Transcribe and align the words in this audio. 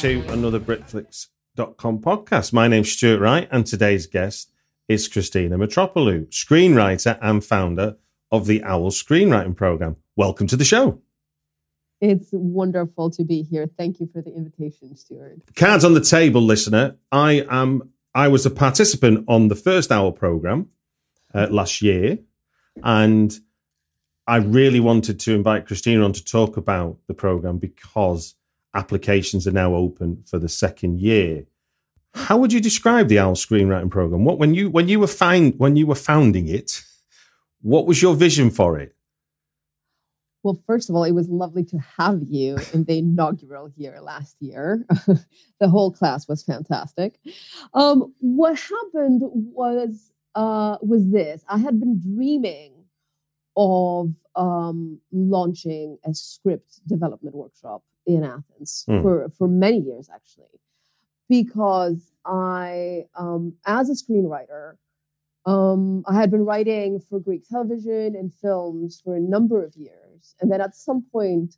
To 0.00 0.24
another 0.30 0.58
Britflix.com 0.58 1.98
podcast. 1.98 2.54
My 2.54 2.68
name's 2.68 2.90
Stuart 2.90 3.20
Wright, 3.20 3.46
and 3.50 3.66
today's 3.66 4.06
guest 4.06 4.50
is 4.88 5.06
Christina 5.08 5.58
Mitropoulou, 5.58 6.28
screenwriter 6.28 7.18
and 7.20 7.44
founder 7.44 7.98
of 8.30 8.46
the 8.46 8.62
Owl 8.62 8.92
Screenwriting 8.92 9.54
Program. 9.54 9.96
Welcome 10.16 10.46
to 10.46 10.56
the 10.56 10.64
show. 10.64 11.02
It's 12.00 12.30
wonderful 12.32 13.10
to 13.10 13.24
be 13.24 13.42
here. 13.42 13.68
Thank 13.76 14.00
you 14.00 14.08
for 14.10 14.22
the 14.22 14.34
invitation, 14.34 14.96
Stuart. 14.96 15.42
Cards 15.54 15.84
on 15.84 15.92
the 15.92 16.00
table, 16.00 16.40
listener. 16.40 16.96
I 17.12 17.44
am. 17.50 17.90
I 18.14 18.28
was 18.28 18.46
a 18.46 18.50
participant 18.50 19.26
on 19.28 19.48
the 19.48 19.54
first 19.54 19.92
Owl 19.92 20.12
program 20.12 20.70
uh, 21.34 21.48
last 21.50 21.82
year, 21.82 22.20
and 22.82 23.38
I 24.26 24.36
really 24.36 24.80
wanted 24.80 25.20
to 25.20 25.34
invite 25.34 25.66
Christina 25.66 26.02
on 26.04 26.14
to 26.14 26.24
talk 26.24 26.56
about 26.56 26.96
the 27.06 27.12
program 27.12 27.58
because 27.58 28.34
applications 28.74 29.46
are 29.46 29.52
now 29.52 29.74
open 29.74 30.22
for 30.26 30.38
the 30.38 30.48
second 30.48 31.00
year. 31.00 31.44
How 32.14 32.36
would 32.36 32.52
you 32.52 32.60
describe 32.60 33.08
the 33.08 33.18
OWL 33.18 33.34
screenwriting 33.34 33.90
program? 33.90 34.24
What 34.24 34.38
when 34.38 34.54
you 34.54 34.68
when 34.70 34.88
you 34.88 35.00
were 35.00 35.06
find 35.06 35.54
when 35.58 35.76
you 35.76 35.86
were 35.86 35.94
founding 35.94 36.48
it, 36.48 36.82
what 37.62 37.86
was 37.86 38.02
your 38.02 38.14
vision 38.14 38.50
for 38.50 38.78
it? 38.78 38.94
Well, 40.42 40.60
first 40.66 40.88
of 40.88 40.96
all, 40.96 41.04
it 41.04 41.12
was 41.12 41.28
lovely 41.28 41.64
to 41.64 41.78
have 41.98 42.22
you 42.22 42.56
in 42.72 42.84
the 42.84 42.98
inaugural 42.98 43.70
year 43.76 44.00
last 44.00 44.36
year. 44.40 44.86
the 45.60 45.68
whole 45.68 45.92
class 45.92 46.26
was 46.26 46.42
fantastic. 46.42 47.20
Um, 47.74 48.14
what 48.20 48.58
happened 48.58 49.22
was 49.22 50.10
uh, 50.34 50.78
was 50.82 51.10
this: 51.10 51.44
I 51.48 51.58
had 51.58 51.78
been 51.78 52.00
dreaming 52.00 52.72
of 53.56 54.14
um, 54.34 54.98
launching 55.12 55.98
a 56.04 56.14
script 56.14 56.80
development 56.86 57.34
workshop 57.34 57.82
in 58.06 58.24
Athens 58.24 58.84
Mm. 58.88 59.02
for 59.02 59.28
for 59.30 59.48
many 59.48 59.78
years, 59.78 60.08
actually, 60.12 60.58
because 61.28 62.12
I, 62.24 63.06
um, 63.14 63.54
as 63.66 63.88
a 63.88 63.94
screenwriter, 63.94 64.76
um, 65.46 66.04
I 66.06 66.14
had 66.14 66.30
been 66.30 66.44
writing 66.44 67.00
for 67.00 67.18
Greek 67.18 67.48
television 67.48 68.14
and 68.14 68.32
films 68.32 69.00
for 69.02 69.14
a 69.16 69.20
number 69.20 69.64
of 69.64 69.74
years, 69.76 70.34
and 70.40 70.50
then 70.50 70.60
at 70.60 70.74
some 70.74 71.02
point, 71.12 71.56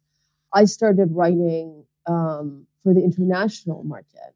I 0.52 0.64
started 0.66 1.10
writing 1.12 1.84
um, 2.06 2.66
for 2.82 2.92
the 2.94 3.02
international 3.02 3.82
market, 3.84 4.34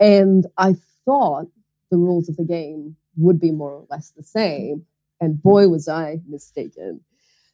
and 0.00 0.46
I 0.56 0.76
thought 1.04 1.48
the 1.90 1.96
rules 1.96 2.28
of 2.28 2.36
the 2.36 2.44
game 2.44 2.96
would 3.16 3.40
be 3.40 3.50
more 3.50 3.72
or 3.72 3.86
less 3.90 4.10
the 4.10 4.22
same, 4.22 4.84
and 5.20 5.42
boy 5.42 5.68
was 5.68 5.88
I 5.88 6.20
mistaken. 6.28 7.00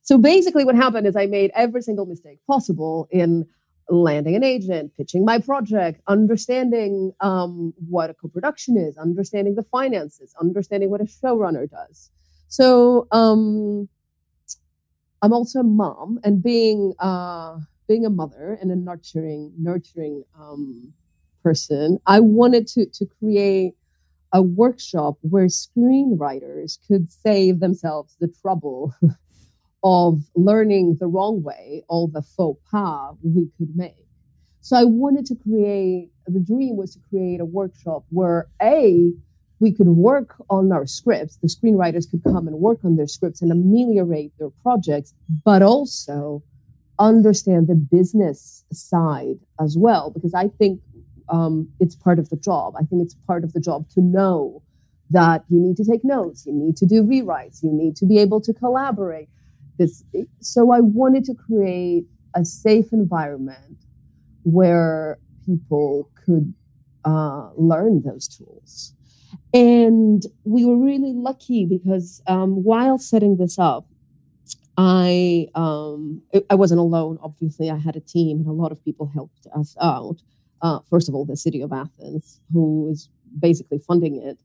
So 0.03 0.19
basically, 0.19 0.65
what 0.65 0.75
happened 0.75 1.07
is 1.07 1.17
I 1.17 1.27
made 1.27 1.51
every 1.55 1.81
single 1.81 2.05
mistake 2.05 2.39
possible 2.47 3.09
in 3.11 3.47
landing 3.89 4.35
an 4.35 4.45
agent, 4.45 4.93
pitching 4.97 5.25
my 5.25 5.39
project, 5.39 6.01
understanding 6.07 7.13
um, 7.21 7.75
what 7.89 8.11
a 8.11 8.15
co-production 8.15 8.77
is, 8.77 8.97
understanding 8.97 9.55
the 9.55 9.63
finances, 9.63 10.35
understanding 10.41 10.91
what 10.91 11.01
a 11.01 11.05
showrunner 11.05 11.69
does. 11.69 12.11
So 12.49 13.07
um, 13.13 13.89
I'm 15.23 15.33
also 15.33 15.61
a 15.61 15.65
mom, 15.65 16.21
and 16.23 16.43
being 16.43 16.95
uh, 16.99 17.59
being 17.89 18.07
a 18.07 18.11
mother 18.11 18.59
and 18.61 18.71
a 18.71 18.77
nurturing 18.77 19.53
nurturing 19.59 20.25
um, 20.39 20.93
person, 21.43 21.99
I 22.07 22.21
wanted 22.21 22.67
to 22.69 22.87
to 22.87 23.07
create 23.07 23.75
a 24.33 24.43
workshop 24.43 25.17
where 25.23 25.47
screenwriters 25.47 26.79
could 26.87 27.11
save 27.11 27.61
themselves 27.61 28.17
the 28.21 28.29
trouble 28.29 28.95
of 29.85 30.23
learning 30.35 30.97
the 30.99 31.07
wrong 31.07 31.43
way, 31.43 31.85
all 31.89 32.09
the 32.09 32.23
faux 32.23 32.59
pas 32.71 33.15
we 33.23 33.49
could 33.59 33.77
make. 33.77 34.07
So 34.63 34.77
I 34.77 34.85
wanted 34.85 35.27
to 35.27 35.35
create, 35.35 36.11
the 36.27 36.41
dream 36.41 36.77
was 36.77 36.95
to 36.95 37.01
create 37.11 37.39
a 37.39 37.45
workshop 37.45 38.05
where 38.09 38.49
A, 38.63 39.13
we 39.61 39.73
could 39.73 39.89
work 39.89 40.35
on 40.49 40.73
our 40.73 40.87
scripts, 40.87 41.37
the 41.37 41.49
screenwriters 41.49 42.11
could 42.11 42.25
come 42.25 42.49
and 42.49 42.57
work 42.59 42.79
on 42.83 42.97
their 42.97 43.07
scripts 43.07 43.43
and 43.43 43.53
ameliorate 43.53 44.33
their 44.39 44.51
projects, 44.63 45.13
but 45.45 45.63
also 45.63 46.43
understand 46.99 47.67
the 47.67 47.75
business 47.75 48.65
side 48.73 49.39
as 49.61 49.77
well, 49.77 50.11
because 50.11 50.33
I 50.33 50.49
think 50.49 50.81
um, 51.29 51.69
it's 51.79 51.95
part 51.95 52.19
of 52.19 52.31
the 52.31 52.37
job. 52.37 52.75
I 52.77 52.85
think 52.85 53.03
it's 53.03 53.15
part 53.27 53.45
of 53.45 53.53
the 53.53 53.61
job 53.61 53.89
to 53.91 54.01
know 54.01 54.63
that 55.11 55.45
you 55.51 55.61
need 55.61 55.77
to 55.77 55.85
take 55.85 56.05
notes, 56.05 56.47
you 56.47 56.55
need 56.55 56.77
to 56.79 56.87
do 56.87 57.03
rewrites, 57.03 57.63
you 57.63 57.71
need 57.71 57.97
to 57.97 58.07
be 58.07 58.19
able 58.19 58.41
to 58.41 58.55
collaborate 58.55 59.29
this 59.79 60.05
so 60.41 60.71
i 60.73 60.81
wanted 60.81 61.25
to 61.25 61.35
create 61.35 62.05
a 62.35 62.45
safe 62.45 62.93
environment 62.93 63.85
where 64.43 65.19
people 65.45 66.11
could 66.25 66.55
uh, 67.05 67.51
learn 67.57 68.03
those 68.03 68.29
tools. 68.29 68.95
And 69.53 70.25
we 70.45 70.65
were 70.65 70.77
really 70.77 71.13
lucky 71.13 71.67
because 71.67 72.23
um, 72.27 72.63
while 72.63 72.99
setting 72.99 73.37
this 73.37 73.59
up 73.59 73.87
i 74.77 75.47
um, 75.55 76.21
i 76.51 76.55
wasn't 76.57 76.81
alone 76.81 77.17
obviously. 77.23 77.71
I 77.71 77.77
had 77.77 77.95
a 77.95 78.01
team 78.01 78.39
and 78.39 78.49
a 78.49 78.53
lot 78.53 78.73
of 78.73 78.85
people 78.85 79.07
helped 79.07 79.47
us 79.57 79.77
out. 79.81 80.17
Uh, 80.63 80.81
first 80.91 81.09
of 81.09 81.15
all 81.15 81.25
the 81.25 81.37
city 81.37 81.61
of 81.61 81.73
athens 81.73 82.41
who 82.53 82.89
is 82.91 83.09
basically 83.39 83.79
funding 83.79 84.21
it 84.21 84.39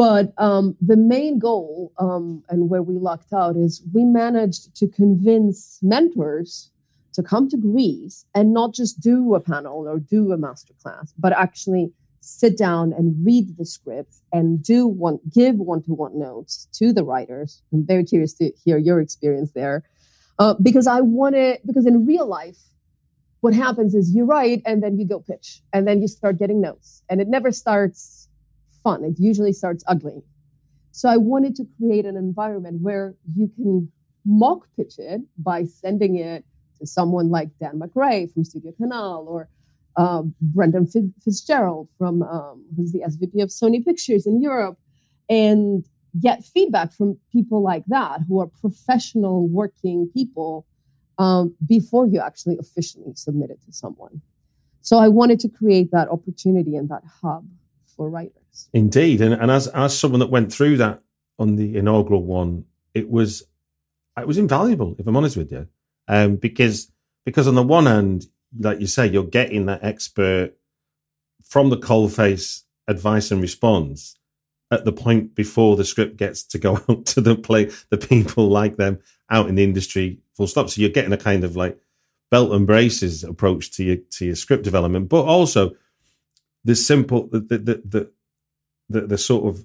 but 0.00 0.32
um, 0.38 0.74
the 0.80 0.96
main 0.96 1.38
goal 1.38 1.92
um, 1.98 2.42
and 2.48 2.70
where 2.70 2.82
we 2.82 2.94
lucked 2.94 3.34
out 3.34 3.54
is 3.54 3.82
we 3.92 4.02
managed 4.02 4.74
to 4.74 4.88
convince 4.88 5.78
mentors 5.82 6.70
to 7.12 7.22
come 7.22 7.50
to 7.50 7.58
Greece 7.58 8.24
and 8.34 8.54
not 8.54 8.72
just 8.72 8.98
do 9.02 9.34
a 9.34 9.40
panel 9.40 9.86
or 9.86 9.98
do 9.98 10.32
a 10.32 10.38
masterclass, 10.38 11.12
but 11.18 11.34
actually 11.34 11.92
sit 12.22 12.56
down 12.56 12.94
and 12.94 13.26
read 13.26 13.58
the 13.58 13.66
script 13.66 14.14
and 14.32 14.62
do 14.62 14.86
one, 14.86 15.20
give 15.30 15.56
one-to-one 15.56 16.18
notes 16.18 16.66
to 16.72 16.94
the 16.94 17.04
writers. 17.04 17.62
I'm 17.70 17.84
very 17.86 18.04
curious 18.04 18.32
to 18.38 18.52
hear 18.64 18.78
your 18.78 19.02
experience 19.02 19.50
there, 19.52 19.84
uh, 20.38 20.54
because 20.62 20.86
I 20.86 21.02
want. 21.02 21.36
Because 21.66 21.84
in 21.84 22.06
real 22.06 22.26
life, 22.26 22.56
what 23.42 23.52
happens 23.52 23.94
is 23.94 24.14
you 24.14 24.24
write 24.24 24.62
and 24.64 24.82
then 24.82 24.98
you 24.98 25.06
go 25.06 25.20
pitch 25.20 25.60
and 25.74 25.86
then 25.86 26.00
you 26.00 26.08
start 26.08 26.38
getting 26.38 26.62
notes, 26.62 27.02
and 27.10 27.20
it 27.20 27.28
never 27.28 27.52
starts 27.52 28.28
fun. 28.82 29.04
It 29.04 29.18
usually 29.18 29.52
starts 29.52 29.84
ugly. 29.86 30.22
So 30.92 31.08
I 31.08 31.16
wanted 31.16 31.54
to 31.56 31.66
create 31.78 32.04
an 32.04 32.16
environment 32.16 32.82
where 32.82 33.14
you 33.34 33.48
can 33.48 33.90
mock 34.26 34.66
pitch 34.76 34.98
it 34.98 35.20
by 35.38 35.64
sending 35.64 36.16
it 36.16 36.44
to 36.78 36.86
someone 36.86 37.30
like 37.30 37.48
Dan 37.60 37.78
McRae 37.78 38.32
from 38.32 38.44
Studio 38.44 38.72
Canal 38.72 39.26
or 39.28 39.48
uh, 39.96 40.22
Brendan 40.40 40.86
Fi- 40.86 41.12
Fitzgerald 41.22 41.88
from 41.98 42.22
um, 42.22 42.64
who's 42.76 42.92
the 42.92 43.00
SVP 43.00 43.42
of 43.42 43.50
Sony 43.50 43.84
Pictures 43.84 44.26
in 44.26 44.40
Europe, 44.40 44.78
and 45.28 45.84
get 46.18 46.44
feedback 46.44 46.92
from 46.92 47.18
people 47.32 47.62
like 47.62 47.84
that 47.86 48.20
who 48.28 48.40
are 48.40 48.48
professional 48.60 49.48
working 49.48 50.10
people 50.12 50.66
um, 51.18 51.54
before 51.66 52.06
you 52.06 52.20
actually 52.20 52.56
officially 52.58 53.12
submit 53.14 53.50
it 53.50 53.60
to 53.66 53.72
someone. 53.72 54.20
So 54.80 54.96
I 54.96 55.08
wanted 55.08 55.38
to 55.40 55.48
create 55.48 55.90
that 55.92 56.08
opportunity 56.08 56.76
and 56.76 56.88
that 56.88 57.02
hub 57.22 57.46
for 58.00 58.08
writers. 58.08 58.70
Indeed, 58.72 59.20
and 59.20 59.34
and 59.34 59.50
as 59.50 59.66
as 59.68 59.98
someone 59.98 60.20
that 60.20 60.30
went 60.30 60.50
through 60.50 60.78
that 60.78 61.02
on 61.38 61.56
the 61.56 61.76
inaugural 61.76 62.24
one, 62.24 62.64
it 62.94 63.10
was 63.10 63.42
it 64.18 64.26
was 64.26 64.38
invaluable. 64.38 64.96
If 64.98 65.06
I'm 65.06 65.18
honest 65.18 65.36
with 65.36 65.52
you, 65.52 65.68
um, 66.08 66.36
because 66.36 66.90
because 67.26 67.46
on 67.46 67.56
the 67.56 67.62
one 67.62 67.84
hand, 67.84 68.24
like 68.58 68.80
you 68.80 68.86
say, 68.86 69.06
you're 69.06 69.24
getting 69.24 69.66
that 69.66 69.84
expert 69.84 70.54
from 71.44 71.68
the 71.68 71.76
coalface 71.76 72.62
advice 72.88 73.30
and 73.30 73.42
response 73.42 74.16
at 74.70 74.86
the 74.86 74.92
point 74.92 75.34
before 75.34 75.76
the 75.76 75.84
script 75.84 76.16
gets 76.16 76.42
to 76.44 76.58
go 76.58 76.76
out 76.88 77.04
to 77.04 77.20
the 77.20 77.36
play 77.36 77.70
the 77.90 77.98
people 77.98 78.48
like 78.48 78.76
them 78.76 78.98
out 79.28 79.48
in 79.48 79.56
the 79.56 79.62
industry 79.62 80.18
full 80.32 80.46
stop 80.46 80.70
so 80.70 80.80
you're 80.80 80.90
getting 80.90 81.12
a 81.12 81.16
kind 81.18 81.44
of 81.44 81.54
like 81.54 81.78
belt 82.30 82.52
and 82.52 82.66
braces 82.66 83.22
approach 83.22 83.70
to 83.70 83.84
your 83.84 83.96
to 84.10 84.26
your 84.26 84.34
script 84.34 84.64
development 84.64 85.08
but 85.08 85.24
also 85.24 85.72
the 86.64 86.74
simple 86.76 87.26
the 87.28 87.40
the 87.40 87.58
the 87.58 88.10
the, 88.88 89.00
the 89.06 89.18
sort 89.18 89.46
of 89.46 89.64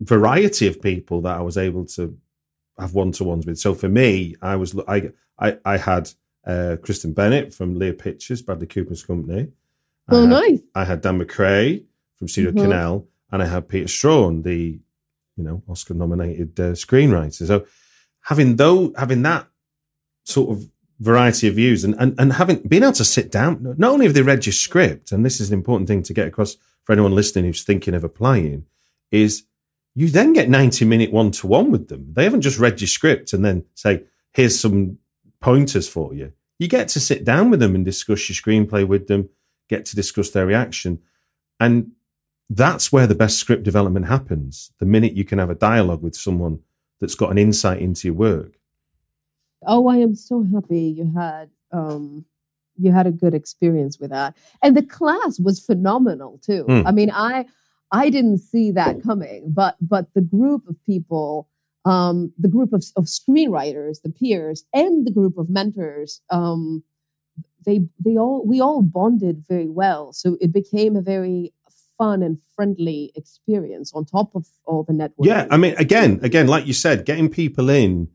variety 0.00 0.66
of 0.66 0.80
people 0.80 1.20
that 1.22 1.36
I 1.36 1.40
was 1.42 1.56
able 1.58 1.84
to 1.86 2.16
have 2.78 2.94
one 2.94 3.12
to 3.12 3.24
ones 3.24 3.44
with 3.46 3.58
so 3.58 3.74
for 3.74 3.88
me 3.88 4.36
I 4.40 4.56
was 4.56 4.78
I 4.86 5.10
I, 5.38 5.58
I 5.64 5.76
had 5.76 6.10
uh, 6.46 6.76
Kristen 6.82 7.12
Bennett 7.12 7.52
from 7.52 7.74
Lear 7.74 7.92
Pictures 7.92 8.40
Bradley 8.42 8.66
Cooper's 8.66 9.02
company 9.04 9.48
Oh, 10.10 10.22
had, 10.22 10.30
nice. 10.30 10.60
I 10.74 10.84
had 10.86 11.02
Dan 11.02 11.20
McRae 11.20 11.84
from 12.16 12.28
Studio 12.28 12.52
Mhm. 12.52 12.62
Canal, 12.62 13.06
and 13.30 13.42
I 13.42 13.46
had 13.46 13.68
Peter 13.68 13.86
Straughan, 13.88 14.42
the 14.42 14.80
you 15.36 15.44
know 15.44 15.62
Oscar 15.68 15.92
nominated 15.94 16.58
uh, 16.58 16.72
screenwriter. 16.72 17.46
So 17.46 17.66
having 18.22 18.56
though 18.56 18.92
having 18.96 19.20
that 19.22 19.46
sort 20.24 20.50
of 20.56 20.64
variety 21.00 21.48
of 21.48 21.54
views 21.54 21.84
and, 21.84 21.94
and 21.98 22.14
and 22.18 22.32
having 22.32 22.58
been 22.60 22.82
able 22.82 22.92
to 22.92 23.04
sit 23.04 23.30
down, 23.30 23.74
not 23.78 23.92
only 23.92 24.06
have 24.06 24.14
they 24.14 24.22
read 24.22 24.46
your 24.46 24.52
script, 24.52 25.12
and 25.12 25.24
this 25.24 25.40
is 25.40 25.50
an 25.50 25.54
important 25.54 25.88
thing 25.88 26.02
to 26.02 26.12
get 26.12 26.28
across 26.28 26.56
for 26.84 26.92
anyone 26.92 27.14
listening 27.14 27.44
who's 27.44 27.62
thinking 27.62 27.94
of 27.94 28.04
applying, 28.04 28.64
is 29.10 29.44
you 29.94 30.08
then 30.08 30.32
get 30.32 30.48
90 30.48 30.84
minute 30.84 31.12
one 31.12 31.30
to 31.32 31.46
one 31.46 31.70
with 31.70 31.88
them. 31.88 32.12
They 32.12 32.24
haven't 32.24 32.42
just 32.42 32.58
read 32.58 32.80
your 32.80 32.88
script 32.88 33.32
and 33.32 33.44
then 33.44 33.64
say, 33.74 34.04
here's 34.32 34.58
some 34.58 34.98
pointers 35.40 35.88
for 35.88 36.14
you. 36.14 36.32
You 36.58 36.68
get 36.68 36.88
to 36.88 37.00
sit 37.00 37.24
down 37.24 37.50
with 37.50 37.60
them 37.60 37.74
and 37.74 37.84
discuss 37.84 38.28
your 38.28 38.36
screenplay 38.36 38.86
with 38.86 39.06
them, 39.06 39.28
get 39.68 39.84
to 39.86 39.96
discuss 39.96 40.30
their 40.30 40.46
reaction. 40.46 41.00
And 41.60 41.92
that's 42.50 42.92
where 42.92 43.06
the 43.06 43.14
best 43.14 43.38
script 43.38 43.62
development 43.62 44.06
happens. 44.06 44.72
The 44.78 44.86
minute 44.86 45.12
you 45.12 45.24
can 45.24 45.38
have 45.38 45.50
a 45.50 45.54
dialogue 45.54 46.02
with 46.02 46.16
someone 46.16 46.60
that's 47.00 47.14
got 47.14 47.30
an 47.30 47.38
insight 47.38 47.80
into 47.80 48.08
your 48.08 48.14
work. 48.14 48.57
Oh, 49.66 49.88
I 49.88 49.96
am 49.96 50.14
so 50.14 50.44
happy 50.52 50.82
you 50.82 51.12
had 51.14 51.50
um 51.72 52.24
you 52.78 52.92
had 52.92 53.06
a 53.06 53.12
good 53.12 53.34
experience 53.34 53.98
with 53.98 54.10
that. 54.10 54.36
And 54.62 54.76
the 54.76 54.82
class 54.82 55.38
was 55.40 55.64
phenomenal 55.64 56.38
too. 56.42 56.64
Hmm. 56.64 56.86
I 56.86 56.92
mean, 56.92 57.10
I 57.12 57.46
I 57.90 58.10
didn't 58.10 58.38
see 58.38 58.70
that 58.72 59.02
coming, 59.02 59.50
but 59.52 59.76
but 59.80 60.12
the 60.14 60.20
group 60.20 60.68
of 60.68 60.76
people, 60.86 61.48
um, 61.84 62.32
the 62.38 62.48
group 62.48 62.72
of, 62.72 62.84
of 62.96 63.04
screenwriters, 63.04 64.02
the 64.02 64.10
peers, 64.10 64.64
and 64.72 65.06
the 65.06 65.10
group 65.10 65.38
of 65.38 65.48
mentors, 65.48 66.20
um, 66.30 66.84
they 67.64 67.80
they 68.04 68.16
all 68.16 68.44
we 68.46 68.60
all 68.60 68.82
bonded 68.82 69.44
very 69.48 69.68
well. 69.68 70.12
So 70.12 70.36
it 70.40 70.52
became 70.52 70.96
a 70.96 71.02
very 71.02 71.52
fun 71.96 72.22
and 72.22 72.38
friendly 72.54 73.10
experience 73.16 73.92
on 73.92 74.04
top 74.04 74.36
of 74.36 74.46
all 74.64 74.84
the 74.84 74.92
networking. 74.92 75.26
Yeah, 75.26 75.46
I 75.50 75.56
mean, 75.56 75.74
again, 75.78 76.20
again, 76.22 76.46
like 76.46 76.66
you 76.66 76.72
said, 76.72 77.04
getting 77.04 77.28
people 77.28 77.68
in 77.68 78.08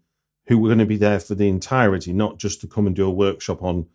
who 0.47 0.57
were 0.57 0.69
going 0.69 0.79
to 0.79 0.85
be 0.85 0.97
there 0.97 1.19
for 1.19 1.35
the 1.35 1.47
entirety, 1.47 2.13
not 2.13 2.37
just 2.37 2.61
to 2.61 2.67
come 2.67 2.87
and 2.87 2.95
do 2.95 3.05
a 3.07 3.11
workshop 3.11 3.63
on 3.63 3.87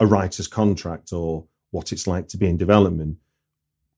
a 0.00 0.06
writer's 0.06 0.48
contract 0.48 1.12
or 1.12 1.44
what 1.70 1.92
it's 1.92 2.06
like 2.06 2.28
to 2.28 2.36
be 2.36 2.46
in 2.46 2.56
development. 2.56 3.18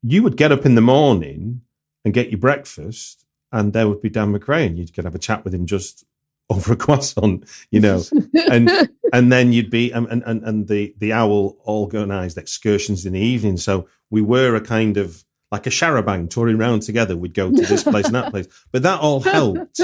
You 0.03 0.23
would 0.23 0.37
get 0.37 0.53
up 0.53 0.67
in 0.67 0.75
the 0.75 0.81
morning 0.81 1.63
and 2.05 2.13
get 2.13 2.31
your 2.31 2.39
breakfast, 2.41 3.25
and 3.53 3.73
there 3.73 3.89
would 3.89 4.03
be 4.03 4.11
Dan 4.11 4.33
McRae, 4.33 4.67
and 4.67 4.79
you 4.79 4.87
could 4.87 5.05
have 5.05 5.15
a 5.15 5.19
chat 5.19 5.45
with 5.45 5.55
him 5.55 5.67
just 5.67 6.05
over 6.51 6.75
a 6.75 6.77
croissant, 6.77 7.45
you 7.71 7.81
know, 7.81 8.03
and 8.51 8.71
and 9.15 9.33
then 9.33 9.53
you'd 9.53 9.71
be 9.71 9.91
and 9.93 10.07
and 10.09 10.23
and- 10.27 10.45
and 10.45 10.69
the 10.69 10.95
the 10.99 11.13
owl 11.13 11.57
organised 11.67 12.37
excursions 12.37 13.07
in 13.07 13.15
the 13.15 13.21
evening. 13.21 13.57
So 13.57 13.89
we 14.11 14.21
were 14.21 14.55
a 14.55 14.61
kind 14.61 14.99
of 14.99 15.25
like 15.51 15.67
a 15.67 15.71
charabang 15.71 16.29
touring 16.29 16.57
around 16.61 16.81
together. 16.81 17.17
We'd 17.17 17.33
go 17.33 17.51
to 17.51 17.63
this 17.63 17.85
place 17.85 18.07
and 18.07 18.15
that 18.15 18.31
place, 18.31 18.47
but 18.73 18.83
that 18.83 19.01
all 19.01 19.21
helped 19.37 19.81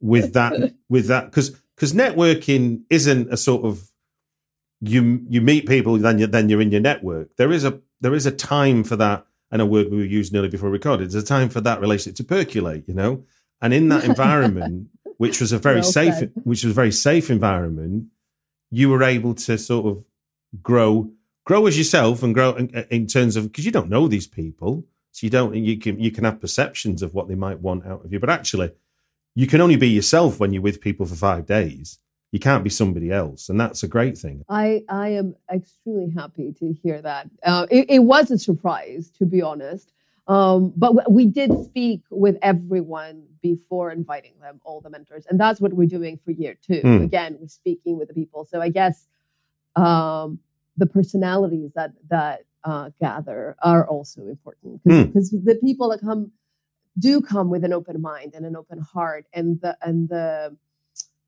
with 0.00 0.32
that 0.34 0.74
with 0.88 1.06
that 1.06 1.26
because 1.26 1.50
because 1.74 1.92
networking 1.92 2.82
isn't 2.90 3.32
a 3.32 3.36
sort 3.36 3.64
of 3.64 3.90
you 4.80 5.24
you 5.28 5.40
meet 5.40 5.66
people 5.66 5.96
then 5.98 6.18
you 6.18 6.26
then 6.26 6.48
you're 6.48 6.60
in 6.60 6.72
your 6.72 6.80
network. 6.80 7.36
There 7.36 7.52
is 7.52 7.64
a 7.64 7.80
there 8.00 8.14
is 8.14 8.26
a 8.26 8.30
time 8.30 8.82
for 8.84 8.96
that, 8.96 9.26
and 9.50 9.60
a 9.60 9.66
word 9.66 9.90
we 9.90 9.98
were 9.98 10.04
using 10.04 10.36
earlier 10.36 10.50
before 10.50 10.70
we 10.70 10.74
recorded. 10.74 11.10
There's 11.10 11.22
a 11.22 11.26
time 11.26 11.48
for 11.48 11.60
that 11.60 11.80
relationship 11.80 12.16
to 12.16 12.24
percolate, 12.24 12.88
you 12.88 12.94
know, 12.94 13.24
and 13.60 13.74
in 13.74 13.88
that 13.88 14.04
environment, 14.04 14.88
which 15.18 15.40
was 15.40 15.52
a 15.52 15.58
very 15.58 15.80
Well 15.80 15.92
safe, 15.92 16.14
said. 16.14 16.32
which 16.44 16.64
was 16.64 16.72
a 16.72 16.74
very 16.74 16.92
safe 16.92 17.30
environment, 17.30 18.06
you 18.70 18.88
were 18.88 19.02
able 19.02 19.34
to 19.34 19.58
sort 19.58 19.86
of 19.86 20.04
grow 20.62 21.10
grow 21.44 21.66
as 21.66 21.76
yourself 21.76 22.22
and 22.22 22.34
grow 22.34 22.54
in, 22.54 22.68
in 22.90 23.06
terms 23.06 23.36
of 23.36 23.44
because 23.44 23.66
you 23.66 23.72
don't 23.72 23.90
know 23.90 24.08
these 24.08 24.26
people, 24.26 24.86
so 25.10 25.26
you 25.26 25.30
don't 25.30 25.54
you 25.54 25.78
can 25.78 26.00
you 26.00 26.10
can 26.10 26.24
have 26.24 26.40
perceptions 26.40 27.02
of 27.02 27.12
what 27.12 27.28
they 27.28 27.34
might 27.34 27.60
want 27.60 27.86
out 27.86 28.04
of 28.04 28.12
you, 28.12 28.18
but 28.18 28.30
actually 28.30 28.72
you 29.34 29.46
can 29.46 29.60
only 29.60 29.76
be 29.76 29.88
yourself 29.88 30.40
when 30.40 30.52
you're 30.52 30.62
with 30.62 30.80
people 30.80 31.06
for 31.06 31.14
five 31.14 31.46
days. 31.46 31.98
You 32.32 32.38
can't 32.38 32.62
be 32.62 32.70
somebody 32.70 33.10
else, 33.10 33.48
and 33.48 33.58
that's 33.58 33.82
a 33.82 33.88
great 33.88 34.16
thing. 34.16 34.44
I 34.48 34.84
I 34.88 35.08
am 35.10 35.34
extremely 35.52 36.10
happy 36.10 36.52
to 36.60 36.72
hear 36.72 37.02
that. 37.02 37.28
Uh, 37.42 37.66
it, 37.70 37.86
it 37.88 37.98
was 38.00 38.30
a 38.30 38.38
surprise, 38.38 39.10
to 39.18 39.26
be 39.26 39.42
honest. 39.42 39.92
Um, 40.28 40.72
but 40.76 41.10
we 41.10 41.26
did 41.26 41.50
speak 41.64 42.02
with 42.08 42.36
everyone 42.40 43.24
before 43.42 43.90
inviting 43.90 44.34
them, 44.40 44.60
all 44.64 44.80
the 44.80 44.88
mentors, 44.88 45.26
and 45.28 45.40
that's 45.40 45.60
what 45.60 45.72
we're 45.72 45.88
doing 45.88 46.20
for 46.24 46.30
year 46.30 46.56
two. 46.62 46.80
Hmm. 46.82 47.02
Again, 47.02 47.36
we're 47.40 47.48
speaking 47.48 47.98
with 47.98 48.06
the 48.06 48.14
people. 48.14 48.44
So 48.44 48.60
I 48.60 48.68
guess 48.68 49.08
um, 49.74 50.38
the 50.76 50.86
personalities 50.86 51.72
that 51.74 51.94
that 52.10 52.44
uh, 52.62 52.90
gather 53.00 53.56
are 53.62 53.88
also 53.88 54.22
important 54.22 54.82
because 54.84 55.30
the 55.30 55.58
people 55.62 55.88
that 55.90 56.00
come 56.00 56.30
do 57.00 57.20
come 57.20 57.50
with 57.50 57.64
an 57.64 57.72
open 57.72 58.00
mind 58.00 58.34
and 58.34 58.46
an 58.46 58.56
open 58.56 58.80
heart, 58.80 59.26
and 59.32 59.60
the 59.60 59.76
and 59.82 60.08
the 60.08 60.56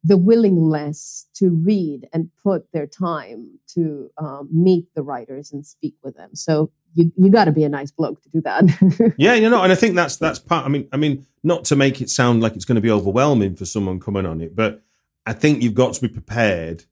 the 0.05 0.17
willingness 0.17 1.29
to 1.35 1.51
read 1.51 2.09
and 2.13 2.29
put 2.43 2.71
their 2.73 2.87
time 2.87 3.59
to 3.69 4.11
um, 4.19 4.49
meet 4.53 4.87
the 4.95 5.03
writers 5.03 5.53
and 5.53 5.65
speak 5.65 5.95
with 6.03 6.17
them. 6.17 6.35
So 6.35 6.71
you 6.95 7.13
you 7.17 7.31
got 7.31 7.47
to 7.47 7.53
be 7.53 7.65
a 7.65 7.69
nice 7.69 7.91
bloke 7.91 8.23
to 8.23 8.29
do 8.29 8.41
that. 8.43 9.15
Yeah, 9.17 9.35
you 9.35 9.49
know, 9.49 9.63
and 9.63 9.73
I 9.73 9.77
think 9.77 9.95
that's 9.95 10.17
that's 10.17 10.39
part. 10.39 10.67
I 10.67 10.69
mean, 10.69 10.89
I 10.93 10.97
mean, 10.97 11.27
not 11.43 11.65
to 11.67 11.77
make 11.77 12.01
it 12.01 12.11
sound 12.11 12.43
like 12.43 12.55
it's 12.55 12.65
going 12.65 12.77
to 12.77 12.83
be 12.83 12.91
overwhelming 12.91 13.57
for 13.57 13.65
someone 13.65 14.01
coming 14.01 14.27
on 14.27 14.41
it, 14.41 14.55
but 14.55 14.83
I 15.27 15.33
think 15.33 15.63
you've 15.63 15.75
got 15.75 15.95
to 15.95 16.01
be 16.01 16.09
prepared 16.09 16.85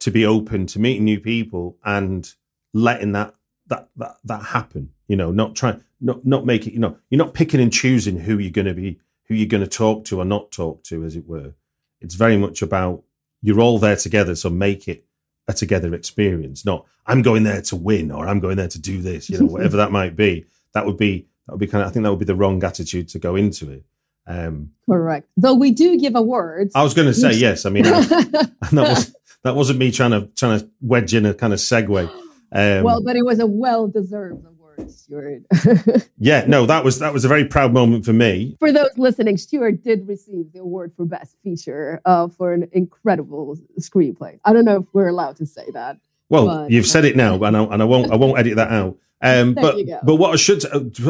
to 0.00 0.10
be 0.10 0.24
open 0.24 0.66
to 0.66 0.78
meeting 0.78 1.04
new 1.04 1.20
people 1.20 1.76
and 1.84 2.32
letting 2.72 3.12
that 3.12 3.34
that 3.68 3.88
that 3.96 4.16
that 4.24 4.42
happen. 4.42 4.90
You 5.06 5.16
know, 5.16 5.30
not 5.30 5.56
trying, 5.56 5.82
not 6.00 6.24
not 6.26 6.44
make 6.44 6.66
it. 6.66 6.72
You 6.72 6.80
know, 6.80 6.96
you're 7.10 7.18
not 7.18 7.34
picking 7.34 7.60
and 7.60 7.72
choosing 7.72 8.18
who 8.18 8.38
you're 8.38 8.50
going 8.50 8.66
to 8.66 8.74
be, 8.74 9.00
who 9.26 9.34
you're 9.34 9.48
going 9.48 9.62
to 9.62 9.68
talk 9.70 10.04
to 10.06 10.20
or 10.20 10.24
not 10.24 10.50
talk 10.50 10.82
to, 10.84 11.04
as 11.04 11.16
it 11.16 11.26
were. 11.26 11.54
It's 12.00 12.14
very 12.14 12.36
much 12.36 12.62
about 12.62 13.02
you're 13.42 13.60
all 13.60 13.78
there 13.78 13.96
together, 13.96 14.34
so 14.34 14.50
make 14.50 14.88
it 14.88 15.04
a 15.46 15.52
together 15.52 15.94
experience. 15.94 16.64
Not 16.64 16.84
I'm 17.06 17.22
going 17.22 17.44
there 17.44 17.62
to 17.62 17.76
win 17.76 18.10
or 18.10 18.26
I'm 18.28 18.40
going 18.40 18.56
there 18.56 18.68
to 18.68 18.78
do 18.78 19.00
this. 19.00 19.30
You 19.30 19.40
know, 19.40 19.46
whatever 19.46 19.76
that 19.78 19.92
might 19.92 20.16
be. 20.16 20.46
That 20.74 20.86
would 20.86 20.98
be 20.98 21.26
that 21.46 21.52
would 21.54 21.60
be 21.60 21.66
kind 21.66 21.82
of. 21.82 21.88
I 21.88 21.92
think 21.92 22.04
that 22.04 22.10
would 22.10 22.18
be 22.18 22.24
the 22.24 22.34
wrong 22.34 22.62
attitude 22.62 23.08
to 23.08 23.18
go 23.18 23.36
into 23.36 23.70
it. 23.70 23.84
Um, 24.26 24.72
Correct. 24.88 25.26
Though 25.38 25.54
we 25.54 25.70
do 25.70 25.98
give 25.98 26.14
awards. 26.14 26.72
I 26.74 26.82
was 26.82 26.92
going 26.92 27.08
to 27.08 27.14
say 27.14 27.32
yes. 27.32 27.64
I 27.64 27.70
mean, 27.70 27.86
I- 27.86 28.02
that 28.72 28.72
was 28.72 29.16
that 29.42 29.54
wasn't 29.56 29.78
me 29.78 29.90
trying 29.90 30.10
to 30.10 30.26
trying 30.36 30.60
to 30.60 30.70
wedge 30.80 31.14
in 31.14 31.24
a 31.26 31.32
kind 31.34 31.52
of 31.52 31.58
segue. 31.58 32.10
Um, 32.52 32.84
well, 32.84 33.02
but 33.02 33.16
it 33.16 33.24
was 33.24 33.40
a 33.40 33.46
well-deserved 33.46 34.44
award, 34.46 34.90
Stuart. 34.90 35.42
yeah, 36.18 36.44
no, 36.46 36.66
that 36.66 36.84
was 36.84 36.98
that 37.00 37.12
was 37.12 37.24
a 37.24 37.28
very 37.28 37.44
proud 37.44 37.72
moment 37.72 38.04
for 38.04 38.12
me. 38.12 38.56
for 38.58 38.72
those 38.72 38.96
listening, 38.96 39.36
Stuart 39.36 39.82
did 39.82 40.08
receive 40.08 40.52
the 40.52 40.60
award 40.60 40.92
for 40.96 41.04
best 41.04 41.36
feature 41.42 42.00
uh, 42.04 42.28
for 42.28 42.52
an 42.52 42.68
incredible 42.72 43.56
screenplay. 43.78 44.38
I 44.44 44.52
don't 44.52 44.64
know 44.64 44.80
if 44.80 44.86
we're 44.92 45.08
allowed 45.08 45.36
to 45.36 45.46
say 45.46 45.66
that. 45.74 45.98
Well, 46.30 46.46
But- 46.46 46.70
you've 46.70 46.86
said 46.86 47.04
it 47.04 47.16
now, 47.16 47.42
and 47.42 47.56
I, 47.56 47.62
and 47.64 47.82
I 47.82 47.84
won't 47.84 48.12
I 48.12 48.16
won't 48.16 48.38
edit 48.38 48.56
that 48.56 48.70
out. 48.70 48.96
Um, 49.20 49.54
but 49.54 49.76
but 50.04 50.16
what 50.16 50.32
I 50.32 50.36
should 50.36 50.62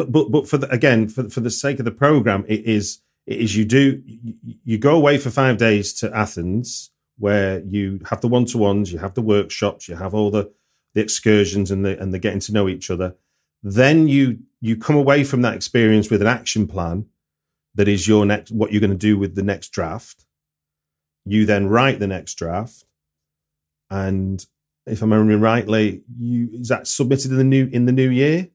but 0.09 0.31
but 0.31 0.49
for 0.49 0.57
the, 0.57 0.69
again 0.71 1.07
for 1.07 1.29
for 1.29 1.41
the 1.41 1.51
sake 1.51 1.79
of 1.79 1.85
the 1.85 1.91
program, 1.91 2.43
it 2.47 2.65
is 2.65 2.99
it 3.27 3.39
is 3.39 3.55
you 3.55 3.65
do 3.65 4.01
you, 4.05 4.33
you 4.63 4.77
go 4.77 4.95
away 4.95 5.17
for 5.19 5.29
five 5.29 5.57
days 5.57 5.93
to 5.99 6.15
Athens 6.15 6.91
where 7.19 7.59
you 7.59 7.99
have 8.09 8.21
the 8.21 8.27
one 8.27 8.45
to 8.45 8.57
ones, 8.57 8.91
you 8.91 8.97
have 8.97 9.13
the 9.13 9.21
workshops, 9.21 9.87
you 9.87 9.95
have 9.95 10.13
all 10.15 10.31
the 10.31 10.51
the 10.93 11.01
excursions 11.01 11.71
and 11.71 11.85
the 11.85 11.99
and 11.99 12.13
the 12.13 12.19
getting 12.19 12.39
to 12.41 12.53
know 12.53 12.67
each 12.67 12.89
other. 12.89 13.15
Then 13.63 14.07
you 14.07 14.39
you 14.61 14.75
come 14.77 14.95
away 14.95 15.23
from 15.23 15.41
that 15.43 15.55
experience 15.55 16.09
with 16.09 16.21
an 16.21 16.27
action 16.27 16.67
plan 16.67 17.05
that 17.75 17.87
is 17.87 18.07
your 18.07 18.25
next 18.25 18.51
what 18.51 18.71
you're 18.71 18.81
going 18.81 18.91
to 18.91 18.97
do 18.97 19.17
with 19.17 19.35
the 19.35 19.43
next 19.43 19.69
draft. 19.69 20.25
You 21.25 21.45
then 21.45 21.67
write 21.67 21.99
the 21.99 22.07
next 22.07 22.35
draft 22.35 22.85
and 23.89 24.45
if 24.85 25.01
I'm 25.01 25.11
remembering 25.13 25.41
rightly, 25.41 26.01
you 26.17 26.49
is 26.53 26.69
that 26.69 26.87
submitted 26.87 27.31
in 27.31 27.37
the 27.37 27.43
new 27.43 27.67
in 27.71 27.85
the 27.85 27.91
new 27.91 28.09
year? 28.09 28.47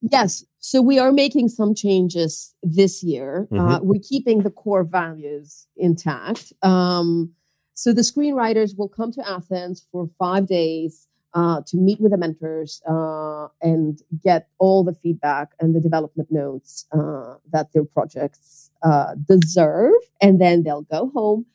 Yes. 0.00 0.44
So 0.58 0.82
we 0.82 0.98
are 0.98 1.12
making 1.12 1.48
some 1.48 1.74
changes 1.74 2.54
this 2.62 3.02
year. 3.02 3.48
Uh, 3.52 3.78
Mhm. 3.78 3.82
we're 3.84 4.00
keeping 4.02 4.42
the 4.42 4.50
core 4.50 4.84
values 4.84 5.66
intact. 5.76 6.52
Um, 6.62 7.34
so 7.74 7.92
the 7.92 8.02
screenwriters 8.02 8.76
will 8.76 8.88
come 8.88 9.12
to 9.12 9.28
Athens 9.28 9.86
for 9.92 10.08
five 10.18 10.46
days 10.46 11.06
uh, 11.34 11.60
to 11.66 11.76
meet 11.76 12.00
with 12.00 12.12
the 12.12 12.16
mentors 12.16 12.80
uh, 12.88 13.48
and 13.60 14.00
get 14.22 14.48
all 14.58 14.84
the 14.84 14.94
feedback 14.94 15.50
and 15.60 15.74
the 15.74 15.80
development 15.80 16.30
notes 16.30 16.86
uh, 16.92 17.34
that 17.52 17.72
their 17.72 17.84
projects 17.84 18.70
uh, 18.82 19.14
deserve. 19.28 19.92
And 20.20 20.40
then 20.40 20.62
they'll 20.62 20.82
go 20.82 21.10
home, 21.12 21.46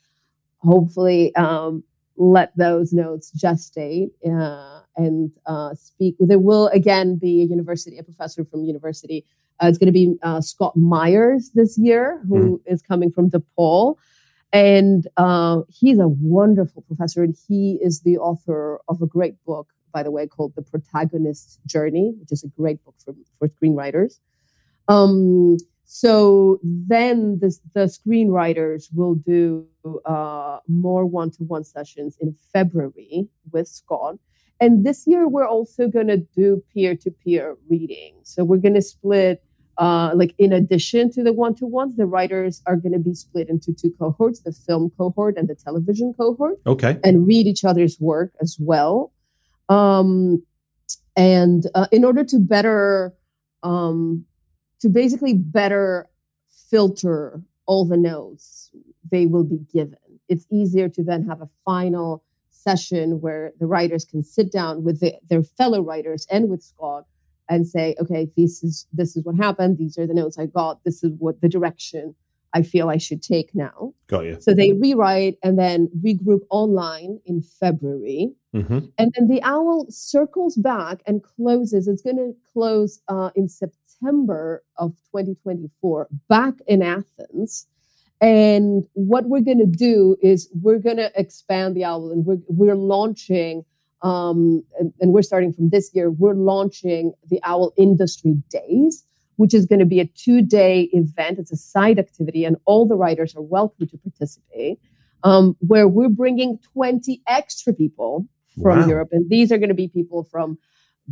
hopefully, 0.60 1.34
um, 1.36 1.84
let 2.18 2.56
those 2.58 2.92
notes 2.92 3.32
gestate 3.32 4.12
uh, 4.28 4.82
and 4.98 5.32
uh, 5.46 5.74
speak. 5.74 6.16
There 6.20 6.40
will 6.40 6.68
again 6.68 7.16
be 7.16 7.42
a 7.42 7.46
university, 7.46 7.98
a 7.98 8.04
professor 8.04 8.44
from 8.44 8.66
university. 8.66 9.26
Uh, 9.64 9.68
it's 9.68 9.78
going 9.78 9.88
to 9.88 9.94
be 9.94 10.16
uh, 10.22 10.42
Scott 10.42 10.76
Myers 10.76 11.52
this 11.54 11.78
year, 11.78 12.22
who 12.28 12.62
is 12.66 12.82
coming 12.82 13.12
from 13.12 13.30
DePaul. 13.30 13.96
And 14.52 15.08
uh, 15.18 15.62
he's 15.70 16.00
a 16.00 16.08
wonderful 16.08 16.82
professor, 16.84 17.24
and 17.24 17.36
he 17.48 17.80
is 17.82 18.02
the 18.02 18.18
author 18.18 18.80
of 18.88 19.02
a 19.02 19.06
great 19.06 19.36
book, 19.46 19.68
by 19.94 20.02
the 20.02 20.12
way, 20.12 20.26
called 20.26 20.54
The 20.56 20.64
Protagonist's 20.64 21.60
Journey, 21.68 22.14
which 22.20 22.32
is 22.32 22.44
a 22.44 22.48
great 22.48 22.84
book 22.84 22.96
for, 23.04 23.14
for 23.38 23.48
screenwriters. 23.48 24.20
Um, 24.88 25.58
so 25.86 26.60
then 26.64 27.40
the 27.40 27.86
screenwriters 27.86 28.90
will 28.94 29.16
do 29.16 29.68
uh, 30.06 30.60
more 30.68 31.06
one-to-one 31.06 31.64
sessions 31.64 32.18
in 32.20 32.36
February 32.54 33.28
with 33.52 33.68
Scott. 33.68 34.16
And 34.60 34.86
this 34.86 35.08
year 35.08 35.28
we're 35.28 35.48
also 35.48 35.88
going 35.88 36.08
to 36.08 36.18
do 36.18 36.62
peer-to-peer 36.74 37.56
reading. 37.70 38.16
So 38.24 38.44
we're 38.44 38.58
going 38.58 38.74
to 38.76 38.82
split, 38.82 39.44
uh, 39.80 40.12
like 40.14 40.36
in 40.38 40.52
addition 40.52 41.10
to 41.10 41.24
the 41.24 41.32
one-to-ones, 41.32 41.96
the 41.96 42.06
writers 42.06 42.62
are 42.68 42.76
going 42.76 42.92
to 42.92 43.00
be 43.00 43.14
split 43.14 43.48
into 43.50 43.74
two 43.74 43.92
cohorts: 43.98 44.42
the 44.42 44.52
film 44.52 44.92
cohort 44.98 45.38
and 45.38 45.48
the 45.48 45.56
television 45.56 46.14
cohort 46.14 46.60
Okay. 46.68 46.98
and 47.04 47.26
read 47.26 47.48
each 47.48 47.64
other's 47.64 47.98
work 48.00 48.34
as 48.42 48.58
well. 48.60 49.14
Um, 49.70 50.44
and 51.16 51.66
uh, 51.76 51.88
in 51.92 52.04
order 52.04 52.24
to 52.26 52.40
better, 52.40 53.14
um, 53.64 54.26
to 54.82 54.90
basically 54.90 55.34
better 55.34 56.10
filter 56.70 57.42
all 57.66 57.86
the 57.86 57.98
notes 57.98 58.72
they 59.12 59.26
will 59.26 59.44
be 59.46 59.60
given, 59.74 59.98
it's 60.28 60.46
easier 60.52 60.90
to 60.90 61.04
then 61.04 61.26
have 61.26 61.42
a 61.42 61.50
final 61.64 62.24
session 62.50 63.22
where 63.22 63.54
the 63.60 63.66
writers 63.66 64.04
can 64.04 64.22
sit 64.24 64.52
down 64.52 64.84
with 64.84 65.00
the, 65.00 65.14
their 65.30 65.44
fellow 65.44 65.82
writers 65.82 66.28
and 66.30 66.50
with 66.50 66.62
Scott 66.62 67.06
and 67.50 67.68
say, 67.68 67.96
okay, 68.00 68.30
this 68.38 68.64
is 68.64 68.88
this 68.94 69.18
is 69.18 69.26
what 69.26 69.36
happened. 69.36 69.78
These 69.78 69.98
are 69.98 70.08
the 70.08 70.14
notes 70.14 70.38
I 70.38 70.46
got. 70.46 70.84
This 70.84 71.04
is 71.04 71.12
what 71.18 71.42
the 71.42 71.50
direction 71.50 72.16
I 72.54 72.64
feel 72.64 72.90
I 72.90 72.98
should 72.98 73.22
take 73.22 73.54
now. 73.54 73.94
Got 74.08 74.26
you. 74.26 74.38
So 74.40 74.54
they 74.54 74.74
rewrite 74.74 75.38
and 75.44 75.58
then 75.58 75.90
regroup 76.04 76.42
online 76.50 77.20
in 77.26 77.42
February. 77.42 78.34
hmm 78.54 78.80
And 78.98 79.14
then 79.16 79.28
the 79.28 79.42
owl 79.44 79.86
circles 79.90 80.56
back 80.56 81.02
and 81.06 81.24
closes. 81.24 81.88
It's 81.88 82.02
going 82.02 82.18
to 82.18 82.36
close 82.54 83.02
uh, 83.08 83.30
in 83.36 83.50
September 83.50 84.64
of 84.78 84.92
2024 85.12 86.08
back 86.28 86.56
in 86.68 86.82
Athens. 86.82 87.68
And 88.22 88.86
what 88.94 89.26
we're 89.26 89.42
going 89.42 89.60
to 89.60 89.66
do 89.66 90.18
is 90.22 90.50
we're 90.62 90.80
going 90.80 90.98
to 90.98 91.12
expand 91.16 91.76
the 91.76 91.86
owl 91.86 92.12
and 92.12 92.26
we're, 92.26 92.40
we're 92.48 92.76
launching, 92.76 93.64
um, 94.02 94.64
and, 94.80 94.94
and 95.00 95.14
we're 95.14 95.22
starting 95.22 95.52
from 95.52 95.70
this 95.70 95.92
year, 95.94 96.10
we're 96.10 96.34
launching 96.34 97.14
the 97.30 97.40
Owl 97.44 97.74
Industry 97.78 98.36
Days, 98.50 99.06
which 99.36 99.54
is 99.54 99.66
going 99.66 99.80
to 99.80 99.86
be 99.86 100.00
a 100.00 100.06
two 100.06 100.42
day 100.42 100.90
event. 100.94 101.40
It's 101.40 101.52
a 101.52 101.58
side 101.58 102.00
activity, 102.00 102.46
and 102.46 102.58
all 102.66 102.88
the 102.88 102.96
writers 102.96 103.36
are 103.36 103.42
welcome 103.42 103.88
to 103.88 103.98
participate, 103.98 104.80
um, 105.24 105.56
where 105.60 105.88
we're 105.88 106.10
bringing 106.10 106.60
20 106.74 107.22
extra 107.28 107.74
people 107.74 108.26
from 108.62 108.80
Wow. 108.80 108.88
Europe. 108.88 109.10
And 109.12 109.30
these 109.30 109.52
are 109.52 109.58
going 109.58 109.70
to 109.70 109.76
be 109.76 109.88
people 109.88 110.24
from 110.24 110.58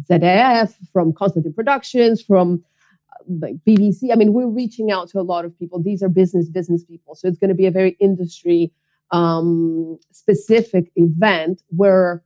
ZDF, 0.10 0.76
from 0.94 1.14
Constantine 1.14 1.54
Productions, 1.54 2.22
from 2.22 2.64
uh, 3.12 3.24
like 3.42 3.56
BBC. 3.68 4.12
I 4.12 4.16
mean, 4.16 4.34
we're 4.34 4.48
reaching 4.48 4.92
out 4.92 5.10
to 5.10 5.20
a 5.20 5.22
lot 5.22 5.46
of 5.46 5.58
people. 5.58 5.82
These 5.82 6.04
are 6.04 6.10
business, 6.10 6.50
business 6.50 6.84
people. 6.84 7.16
So 7.16 7.28
it's 7.28 7.38
going 7.38 7.50
to 7.50 7.56
be 7.56 7.66
a 7.66 7.72
very 7.72 7.98
industry 8.00 8.72
um, 9.12 9.98
specific 10.12 10.92
event 10.96 11.64
where 11.70 12.24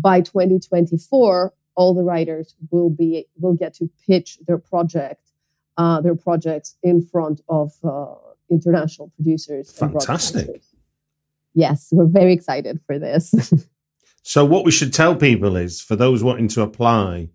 by 0.00 0.20
2024, 0.20 1.52
all 1.74 1.94
the 1.94 2.02
writers 2.02 2.54
will 2.70 2.90
be 2.90 3.26
will 3.36 3.54
get 3.54 3.74
to 3.74 3.90
pitch 4.06 4.38
their 4.46 4.58
project, 4.58 5.30
uh, 5.76 6.00
their 6.00 6.16
projects 6.16 6.76
in 6.82 7.02
front 7.02 7.40
of 7.48 7.72
uh, 7.84 8.14
international 8.50 9.10
producers. 9.16 9.70
Fantastic. 9.72 10.62
Yes, 11.54 11.88
we're 11.90 12.06
very 12.06 12.32
excited 12.32 12.80
for 12.86 12.98
this. 12.98 13.52
So 14.28 14.44
what 14.44 14.66
we 14.66 14.70
should 14.70 14.92
tell 14.92 15.16
people 15.16 15.56
is 15.56 15.80
for 15.80 15.96
those 15.96 16.22
wanting 16.22 16.48
to 16.48 16.60
apply, 16.60 17.30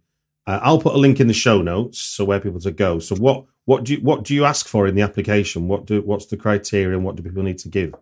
uh, 0.45 0.59
I'll 0.61 0.79
put 0.79 0.93
a 0.93 0.99
link 0.99 1.19
in 1.19 1.25
the 1.25 1.33
show 1.33 1.59
notes 1.59 1.99
so 1.99 2.23
where 2.23 2.39
people 2.39 2.59
to 2.59 2.71
go. 2.71 2.99
So 2.99 3.15
what 3.15 3.45
what 3.65 3.85
do 3.85 3.93
you 3.93 3.99
what 4.01 4.23
do 4.23 4.35
you 4.35 4.45
ask 4.45 4.67
for 4.67 4.85
in 4.85 4.93
the 4.93 5.01
application? 5.01 5.67
What 5.67 5.87
do 5.87 6.03
what's 6.03 6.27
the 6.27 6.37
criteria 6.37 6.95
and 6.95 7.03
what 7.03 7.15
do 7.15 7.23
people 7.23 7.41
need 7.41 7.57
to 7.57 7.67
give? 7.67 7.95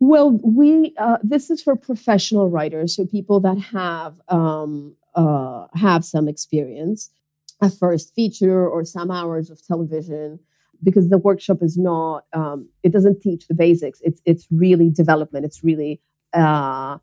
Well, 0.00 0.32
we 0.42 0.94
uh, 0.98 1.18
this 1.22 1.50
is 1.50 1.62
for 1.62 1.76
professional 1.76 2.50
writers, 2.50 2.96
so 2.96 3.06
people 3.06 3.40
that 3.40 3.58
have 3.58 4.14
um, 4.28 4.96
uh, 5.14 5.66
have 5.74 6.04
some 6.04 6.28
experience, 6.28 7.10
a 7.62 7.70
first 7.70 8.14
feature 8.14 8.68
or 8.68 8.84
some 8.84 9.10
hours 9.10 9.50
of 9.50 9.64
television, 9.66 10.40
because 10.82 11.08
the 11.08 11.18
workshop 11.18 11.58
is 11.62 11.78
not 11.78 12.24
um, 12.32 12.68
it 12.82 12.92
doesn't 12.92 13.22
teach 13.22 13.46
the 13.46 13.54
basics. 13.54 14.00
It's 14.02 14.20
it's 14.24 14.46
really 14.50 14.90
development. 14.90 15.44
It's 15.46 15.62
really 15.64 16.00
uh, 16.34 16.98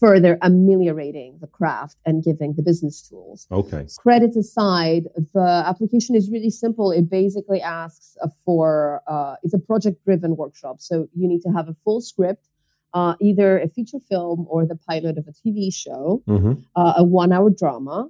further 0.00 0.38
ameliorating 0.42 1.38
the 1.40 1.46
craft 1.46 1.96
and 2.04 2.22
giving 2.22 2.54
the 2.54 2.62
business 2.62 3.02
tools 3.08 3.46
Okay. 3.50 3.86
credits 3.98 4.36
aside, 4.36 5.04
the 5.34 5.62
application 5.66 6.14
is 6.14 6.30
really 6.30 6.50
simple. 6.50 6.90
It 6.90 7.08
basically 7.08 7.60
asks 7.62 8.16
for 8.44 9.02
uh, 9.06 9.36
it's 9.42 9.54
a 9.54 9.58
project 9.58 10.04
driven 10.04 10.36
workshop. 10.36 10.80
So 10.80 11.08
you 11.14 11.26
need 11.28 11.40
to 11.42 11.50
have 11.50 11.68
a 11.68 11.76
full 11.84 12.00
script, 12.00 12.48
uh, 12.94 13.14
either 13.20 13.58
a 13.58 13.68
feature 13.68 14.00
film 14.08 14.46
or 14.48 14.66
the 14.66 14.76
pilot 14.76 15.18
of 15.18 15.26
a 15.28 15.32
TV 15.32 15.72
show, 15.72 16.22
hmm 16.26 16.52
uh, 16.74 16.94
a 16.98 17.04
one 17.04 17.32
hour 17.32 17.50
drama. 17.50 18.08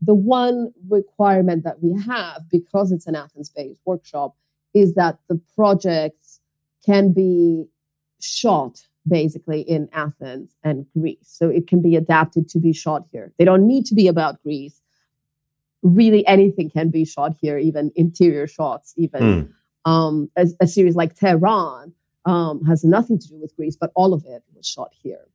The 0.00 0.14
one 0.14 0.72
requirement 0.88 1.64
that 1.64 1.82
we 1.82 1.92
have, 2.02 2.42
because 2.50 2.92
it's 2.92 3.06
an 3.08 3.16
Athens 3.16 3.50
based 3.50 3.80
workshop, 3.84 4.36
is 4.72 4.94
that 4.94 5.18
the 5.28 5.40
projects 5.56 6.40
can 6.86 7.12
be 7.12 7.64
shot 8.20 8.80
basically 9.08 9.60
in 9.62 9.88
Athens 9.92 10.56
and 10.62 10.86
Greece. 10.92 11.28
So 11.38 11.48
it 11.48 11.66
can 11.66 11.80
be 11.82 11.96
adapted 11.96 12.48
to 12.50 12.58
be 12.58 12.72
shot 12.72 13.06
here. 13.12 13.32
They 13.38 13.44
don't 13.44 13.66
need 13.66 13.86
to 13.86 13.94
be 13.94 14.06
about 14.08 14.42
Greece. 14.42 14.80
Really, 15.82 16.26
anything 16.26 16.70
can 16.70 16.90
be 16.90 17.04
shot 17.04 17.36
here, 17.40 17.56
even 17.58 17.92
interior 17.94 18.46
shots, 18.46 18.94
even 18.96 19.22
Mm. 19.22 19.52
um, 19.90 20.30
a, 20.36 20.46
a 20.60 20.66
series 20.66 20.96
like 20.96 21.14
Tehran 21.14 21.92
um, 22.24 22.64
has 22.64 22.84
nothing 22.84 23.18
to 23.18 23.28
do 23.28 23.36
with 23.40 23.54
Greece, 23.56 23.76
but 23.76 23.90
all 23.94 24.12
of 24.12 24.24
it 24.26 24.42
was 24.54 24.66
shot 24.66 24.92
here. 24.92 25.26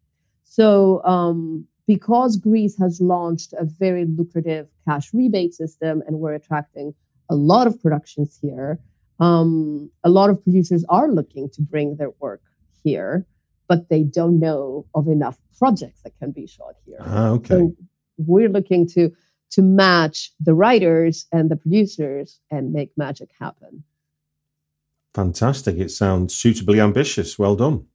So, 0.44 1.04
um, 1.06 1.66
because 1.88 2.38
Greece 2.38 2.78
has 2.78 3.02
launched 3.02 3.54
a 3.54 3.66
very 3.66 4.06
lucrative 4.06 4.68
cash 4.86 5.14
rebate 5.14 5.54
system 5.54 6.04
and 6.06 6.20
we're 6.20 6.34
attracting 6.34 6.94
a 7.30 7.36
lot 7.36 7.66
of 7.68 7.82
productions 7.82 8.38
here, 8.42 8.80
um, 9.20 9.90
a 10.04 10.10
lot 10.10 10.30
of 10.30 10.42
producers 10.44 10.86
are 10.90 11.10
looking 11.10 11.50
to 11.50 11.62
bring 11.62 11.96
their 11.98 12.12
work 12.20 12.42
here, 12.84 13.26
but 13.68 13.90
they 13.90 14.04
don't 14.04 14.40
know 14.40 14.86
of 14.94 15.08
enough 15.08 15.38
projects 15.58 16.02
that 16.02 16.18
can 16.20 16.32
be 16.32 16.46
shot 16.48 16.76
here. 16.86 16.98
Ah, 17.02 17.30
okay. 17.30 17.56
So 17.56 17.76
we're 18.18 18.50
looking 18.50 18.88
to 18.90 19.12
to 19.52 19.62
match 19.62 20.32
the 20.40 20.54
writers 20.56 21.28
and 21.32 21.52
the 21.52 21.56
producers 21.56 22.40
and 22.50 22.74
make 22.74 22.92
magic 22.98 23.30
happen. 23.40 23.84
Fantastic. 25.14 25.78
It 25.78 25.92
sounds 25.92 26.36
suitably 26.36 26.80
ambitious. 26.80 27.38
Well 27.38 27.56
done. 27.56 27.86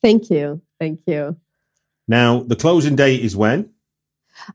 Thank 0.00 0.30
you. 0.30 0.62
Thank 0.78 1.00
you. 1.06 1.36
Now, 2.06 2.44
the 2.44 2.54
closing 2.54 2.94
date 2.94 3.24
is 3.24 3.36
when? 3.36 3.70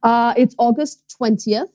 Uh, 0.02 0.34
it's 0.38 0.56
August 0.58 1.14
20th. 1.20 1.70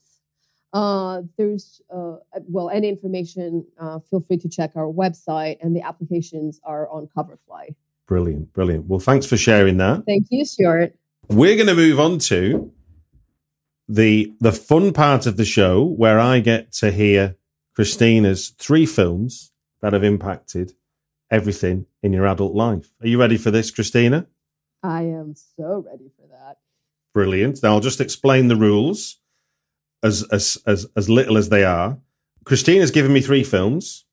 Uh, 0.72 1.22
there's, 1.36 1.82
uh, 1.94 2.16
well, 2.48 2.70
any 2.70 2.88
information, 2.88 3.66
uh, 3.78 3.98
feel 3.98 4.20
free 4.20 4.38
to 4.38 4.48
check 4.48 4.72
our 4.74 4.90
website, 4.90 5.58
and 5.60 5.76
the 5.76 5.82
applications 5.82 6.60
are 6.64 6.88
on 6.88 7.06
Coverfly. 7.14 7.74
Brilliant. 8.06 8.52
Brilliant. 8.52 8.86
Well, 8.86 9.00
thanks 9.00 9.26
for 9.26 9.36
sharing 9.36 9.78
that. 9.78 10.04
Thank 10.06 10.26
you, 10.30 10.44
Stuart. 10.44 10.94
We're 11.28 11.56
going 11.56 11.68
to 11.68 11.74
move 11.74 12.00
on 12.00 12.18
to 12.20 12.72
the 13.88 14.32
the 14.40 14.52
fun 14.52 14.92
part 14.92 15.26
of 15.26 15.36
the 15.36 15.44
show 15.44 15.84
where 15.84 16.18
I 16.18 16.40
get 16.40 16.72
to 16.72 16.90
hear 16.90 17.36
Christina's 17.74 18.50
three 18.58 18.86
films 18.86 19.52
that 19.80 19.92
have 19.92 20.04
impacted 20.04 20.74
everything 21.30 21.86
in 22.02 22.12
your 22.12 22.26
adult 22.26 22.54
life. 22.54 22.92
Are 23.00 23.08
you 23.08 23.18
ready 23.18 23.36
for 23.36 23.50
this, 23.50 23.70
Christina? 23.70 24.26
I 24.82 25.02
am 25.02 25.34
so 25.56 25.84
ready 25.88 26.10
for 26.16 26.26
that. 26.28 26.58
Brilliant. 27.14 27.62
Now 27.62 27.74
I'll 27.74 27.80
just 27.80 28.00
explain 28.00 28.48
the 28.48 28.56
rules 28.56 29.18
as 30.02 30.24
as 30.30 30.58
as 30.66 30.86
as 30.96 31.08
little 31.08 31.38
as 31.38 31.48
they 31.48 31.64
are. 31.64 31.98
Christina's 32.44 32.90
given 32.90 33.12
me 33.12 33.20
three 33.20 33.44
films. 33.44 34.04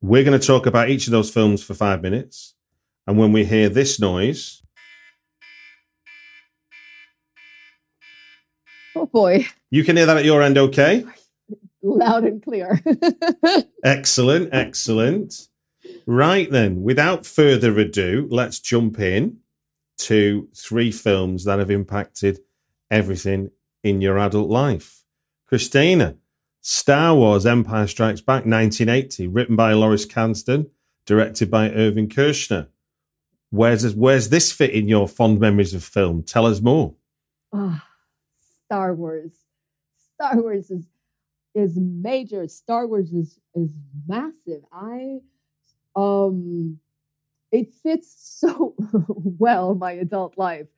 We're 0.00 0.24
going 0.24 0.38
to 0.38 0.44
talk 0.44 0.66
about 0.66 0.88
each 0.88 1.06
of 1.06 1.12
those 1.12 1.30
films 1.30 1.62
for 1.62 1.74
five 1.74 2.02
minutes, 2.02 2.54
and 3.06 3.18
when 3.18 3.32
we 3.32 3.44
hear 3.44 3.68
this 3.68 3.98
noise, 4.00 4.62
Oh 8.94 9.06
boy, 9.06 9.46
you 9.70 9.84
can 9.84 9.96
hear 9.96 10.06
that 10.06 10.18
at 10.18 10.24
your 10.24 10.42
end. 10.42 10.58
Okay. 10.58 11.04
loud 11.82 12.24
and 12.24 12.42
clear. 12.42 12.80
Excellent. 13.84 14.50
Excellent. 14.52 15.48
Right 16.06 16.50
then, 16.50 16.82
without 16.82 17.26
further 17.26 17.76
ado, 17.78 18.28
let's 18.30 18.60
jump 18.60 19.00
in 19.00 19.38
to 19.98 20.48
three 20.54 20.92
films 20.92 21.44
that 21.44 21.58
have 21.58 21.70
impacted 21.70 22.40
everything 22.90 23.50
in 23.82 24.00
your 24.00 24.18
adult 24.18 24.50
life. 24.50 25.04
Christina, 25.46 26.16
Star 26.60 27.14
Wars 27.14 27.46
Empire 27.46 27.86
Strikes 27.86 28.20
Back 28.20 28.44
1980, 28.46 29.26
written 29.28 29.56
by 29.56 29.72
Lawrence 29.72 30.06
Kasdan, 30.06 30.68
directed 31.06 31.50
by 31.50 31.70
Irvin 31.70 32.08
Kershner. 32.08 32.68
Where's 33.52 33.82
this, 33.82 33.92
where's 33.92 34.30
this 34.30 34.50
fit 34.50 34.70
in 34.70 34.88
your 34.88 35.06
fond 35.06 35.38
memories 35.38 35.74
of 35.74 35.84
film? 35.84 36.22
Tell 36.22 36.46
us 36.46 36.62
more. 36.62 36.94
oh, 37.52 37.80
Star 38.64 38.94
Wars. 38.94 39.32
Star 40.14 40.40
Wars 40.40 40.70
is 40.70 40.86
is 41.54 41.76
major. 41.78 42.48
Star 42.48 42.86
Wars 42.86 43.12
is 43.12 43.38
is 43.54 43.70
massive. 44.08 44.62
I 44.72 45.18
um 45.94 46.78
it 47.50 47.74
fits 47.82 48.14
so 48.40 48.74
well 49.38 49.74
my 49.74 49.92
adult 49.92 50.38
life 50.38 50.68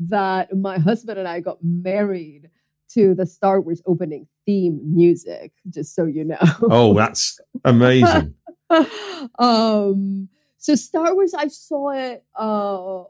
that 0.00 0.52
my 0.56 0.80
husband 0.80 1.20
and 1.20 1.28
I 1.28 1.38
got 1.38 1.58
married 1.62 2.50
to 2.94 3.14
the 3.14 3.26
Star 3.26 3.60
Wars 3.60 3.80
opening 3.86 4.26
theme 4.44 4.80
music, 4.82 5.52
just 5.70 5.94
so 5.94 6.06
you 6.06 6.24
know. 6.24 6.38
Oh, 6.62 6.94
that's 6.94 7.38
amazing. 7.64 8.34
um, 9.38 10.28
so 10.64 10.74
Star 10.76 11.14
Wars, 11.14 11.34
I 11.34 11.48
saw 11.48 11.90
it 11.90 12.24
uh, 12.38 13.02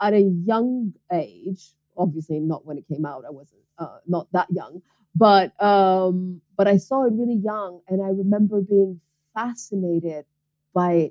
at 0.00 0.14
a 0.14 0.20
young 0.22 0.94
age. 1.12 1.74
Obviously, 1.94 2.40
not 2.40 2.64
when 2.64 2.78
it 2.78 2.88
came 2.88 3.04
out. 3.04 3.24
I 3.26 3.30
wasn't 3.30 3.60
uh, 3.78 3.98
not 4.06 4.26
that 4.32 4.48
young, 4.50 4.80
but 5.14 5.52
um, 5.62 6.40
but 6.56 6.66
I 6.66 6.78
saw 6.78 7.04
it 7.04 7.12
really 7.12 7.34
young, 7.52 7.80
and 7.88 8.02
I 8.02 8.08
remember 8.08 8.62
being 8.62 8.98
fascinated 9.34 10.24
by 10.72 11.10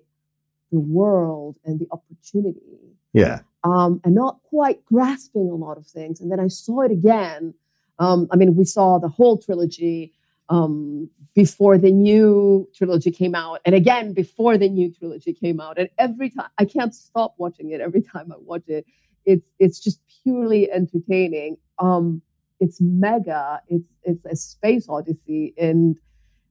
the 0.72 0.80
world 0.80 1.56
and 1.66 1.80
the 1.80 1.88
opportunity 1.92 2.80
Yeah. 3.14 3.42
um, 3.64 4.02
and 4.04 4.16
not 4.16 4.40
quite 4.50 4.84
grasping 4.86 5.50
a 5.52 5.56
lot 5.56 5.78
of 5.78 5.86
things. 5.86 6.20
And 6.20 6.32
then 6.32 6.40
I 6.40 6.48
saw 6.48 6.82
it 6.82 6.92
again. 6.92 7.54
Um, 8.00 8.28
I 8.32 8.36
mean, 8.36 8.56
we 8.56 8.66
saw 8.66 8.98
the 8.98 9.08
whole 9.08 9.38
trilogy 9.38 10.14
um, 10.50 11.10
before 11.34 11.78
the 11.78 11.92
new 11.92 12.70
trilogy 12.76 13.12
came 13.12 13.36
out, 13.36 13.62
and 13.66 13.76
again 13.76 14.14
before 14.14 14.58
the 14.58 14.70
new 14.70 14.92
trilogy 14.94 15.34
came 15.34 15.60
out. 15.60 15.78
And 15.78 15.90
every 15.98 16.30
time, 16.30 16.50
I 16.58 16.66
can't 16.66 16.94
stop 16.94 17.36
watching 17.38 17.72
it. 17.72 17.82
Every 17.82 18.02
time 18.14 18.32
I 18.32 18.36
watch 18.40 18.64
it, 18.68 18.86
it's 19.26 19.52
it's 19.60 19.80
just 19.80 20.00
purely 20.24 20.72
entertaining. 20.72 21.58
Um, 21.80 22.22
it's 22.60 22.80
mega. 22.80 23.62
It's 23.68 23.90
it's 24.04 24.26
a 24.26 24.36
space 24.36 24.88
odyssey, 24.88 25.54
and 25.58 25.98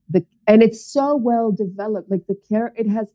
the 0.09 0.25
and 0.47 0.61
it's 0.61 0.85
so 0.85 1.15
well 1.15 1.51
developed. 1.51 2.11
Like 2.11 2.27
the 2.27 2.37
care, 2.47 2.73
it 2.75 2.87
has 2.87 3.11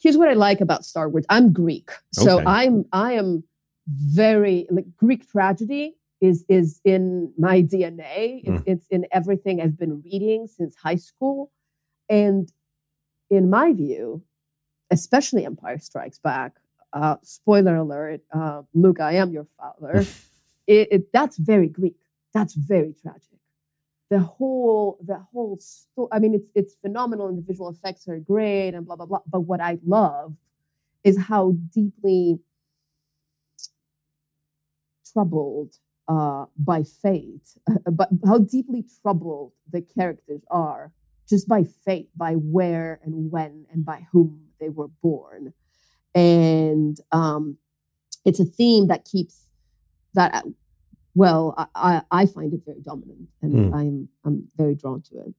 here's 0.00 0.16
what 0.16 0.28
I 0.28 0.34
like 0.34 0.60
about 0.60 0.84
Star 0.84 1.08
Wars. 1.08 1.24
I'm 1.28 1.52
Greek, 1.52 1.90
so 2.12 2.36
Okay. 2.38 2.44
I'm 2.46 2.84
I 2.92 3.12
am 3.14 3.44
very 3.88 4.66
like 4.70 4.84
Greek 4.96 5.28
tragedy 5.30 5.96
is 6.20 6.44
is 6.48 6.80
in 6.84 7.32
my 7.38 7.62
DNA. 7.62 8.42
It's, 8.44 8.62
it's 8.66 8.86
in 8.88 9.06
everything 9.12 9.60
I've 9.60 9.78
been 9.78 10.02
reading 10.02 10.46
since 10.46 10.74
high 10.76 10.96
school, 10.96 11.50
and 12.08 12.50
in 13.30 13.50
my 13.50 13.72
view, 13.72 14.22
especially 14.90 15.44
Empire 15.44 15.78
Strikes 15.78 16.18
Back. 16.18 16.54
Uh, 16.90 17.16
spoiler 17.22 17.76
alert, 17.76 18.22
uh, 18.32 18.62
Luke, 18.72 18.98
I 18.98 19.12
am 19.16 19.30
your 19.30 19.46
father. 19.58 20.06
it, 20.66 20.88
it, 20.90 21.12
that's 21.12 21.36
very 21.36 21.68
Greek. 21.68 21.96
That's 22.32 22.54
very 22.54 22.94
tragic 23.02 23.38
the 24.10 24.18
whole 24.18 24.98
the 25.04 25.18
whole 25.32 25.58
story 25.58 26.08
i 26.12 26.18
mean 26.18 26.34
it's 26.34 26.48
it's 26.54 26.74
phenomenal 26.80 27.28
and 27.28 27.38
the 27.38 27.42
visual 27.42 27.68
effects 27.68 28.08
are 28.08 28.18
great 28.18 28.70
and 28.74 28.86
blah 28.86 28.96
blah 28.96 29.06
blah 29.06 29.20
but 29.26 29.40
what 29.40 29.60
i 29.60 29.78
love 29.86 30.34
is 31.04 31.18
how 31.18 31.52
deeply 31.72 32.38
troubled 35.12 35.74
uh, 36.08 36.46
by 36.56 36.82
fate 36.82 37.48
but 37.92 38.08
how 38.26 38.38
deeply 38.38 38.84
troubled 39.02 39.52
the 39.70 39.82
characters 39.82 40.42
are 40.50 40.90
just 41.28 41.46
by 41.46 41.62
fate 41.84 42.08
by 42.16 42.32
where 42.34 42.98
and 43.04 43.30
when 43.30 43.66
and 43.72 43.84
by 43.84 44.06
whom 44.10 44.40
they 44.60 44.68
were 44.70 44.88
born 45.02 45.52
and 46.14 46.98
um, 47.12 47.56
it's 48.24 48.40
a 48.40 48.44
theme 48.44 48.88
that 48.88 49.04
keeps 49.04 49.46
that 50.14 50.44
well, 51.14 51.54
I, 51.58 51.66
I, 51.74 52.22
I 52.22 52.26
find 52.26 52.52
it 52.54 52.60
very 52.64 52.80
dominant, 52.80 53.28
and 53.42 53.52
Mm. 53.52 53.74
I'm 53.74 54.08
I'm 54.24 54.48
very 54.56 54.76
drawn 54.76 55.02
to 55.02 55.18
it. 55.20 55.34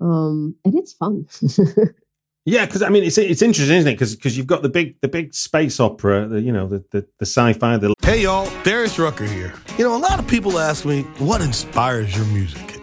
Um, 0.00 0.54
and 0.64 0.74
it's 0.74 0.94
fun. 0.94 1.26
Yeah, 2.48 2.64
because 2.64 2.80
I 2.80 2.88
mean, 2.88 3.04
it's 3.04 3.18
it's 3.18 3.42
interesting, 3.42 3.76
isn't 3.76 3.90
it? 3.90 3.94
Because 3.94 4.16
because 4.16 4.38
you've 4.38 4.46
got 4.46 4.62
the 4.62 4.70
big 4.70 4.98
the 5.02 5.08
big 5.08 5.34
space 5.34 5.78
opera, 5.78 6.26
the 6.26 6.40
you 6.40 6.50
know 6.50 6.66
the 6.66 6.82
the, 6.92 7.06
the 7.18 7.26
sci-fi, 7.26 7.76
the 7.76 7.92
Hey 8.00 8.22
y'all, 8.22 8.50
Darius 8.62 8.98
Rucker 8.98 9.26
here. 9.26 9.52
You 9.76 9.84
know, 9.84 9.94
a 9.94 9.98
lot 9.98 10.18
of 10.18 10.26
people 10.26 10.58
ask 10.58 10.86
me, 10.86 11.02
what 11.18 11.42
inspires 11.42 12.16
your 12.16 12.24
music? 12.26 12.77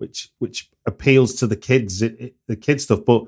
which 0.00 0.30
which 0.38 0.70
appeals 0.86 1.34
to 1.34 1.46
the 1.46 1.56
kids, 1.56 2.02
it, 2.02 2.20
it, 2.20 2.34
the 2.46 2.56
kid 2.56 2.80
stuff. 2.80 3.00
But 3.06 3.24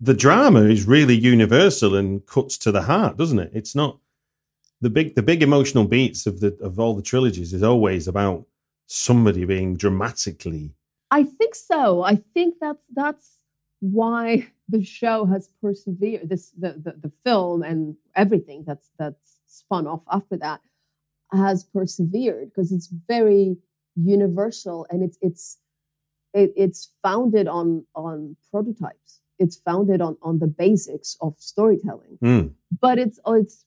the 0.00 0.14
drama 0.14 0.62
is 0.62 0.86
really 0.86 1.16
universal 1.16 1.96
and 1.96 2.24
cuts 2.26 2.56
to 2.58 2.72
the 2.72 2.82
heart, 2.82 3.16
doesn't 3.16 3.38
it? 3.38 3.50
It's 3.52 3.74
not 3.74 3.98
the 4.80 4.90
big 4.90 5.14
the 5.14 5.22
big 5.22 5.42
emotional 5.42 5.84
beats 5.84 6.26
of 6.26 6.40
the 6.40 6.56
of 6.62 6.78
all 6.78 6.94
the 6.94 7.02
trilogies 7.02 7.52
is 7.52 7.62
always 7.62 8.06
about 8.06 8.46
somebody 8.86 9.44
being 9.44 9.76
dramatically. 9.76 10.72
I 11.10 11.24
think 11.24 11.54
so. 11.54 12.02
I 12.02 12.16
think 12.34 12.56
that's 12.60 12.84
that's 12.94 13.38
why 13.80 14.48
the 14.68 14.84
show 14.84 15.24
has 15.26 15.48
persevered. 15.60 16.28
This 16.28 16.50
the, 16.50 16.72
the 16.72 16.92
the 16.92 17.12
film 17.24 17.62
and 17.62 17.96
everything 18.14 18.64
that's 18.66 18.90
that's 18.98 19.40
spun 19.46 19.86
off 19.86 20.02
after 20.10 20.36
that 20.36 20.60
has 21.32 21.64
persevered 21.64 22.50
because 22.50 22.72
it's 22.72 22.86
very 22.86 23.56
universal 23.96 24.86
and 24.90 25.02
it's 25.02 25.18
it's 25.20 25.58
it, 26.34 26.52
it's 26.56 26.92
founded 27.02 27.48
on 27.48 27.84
on 27.94 28.36
prototypes. 28.50 29.20
It's 29.38 29.56
founded 29.56 30.00
on 30.00 30.16
on 30.22 30.38
the 30.38 30.46
basics 30.46 31.16
of 31.20 31.34
storytelling 31.38 32.18
Mm. 32.22 32.52
but 32.80 32.98
it's 32.98 33.18
it's 33.26 33.64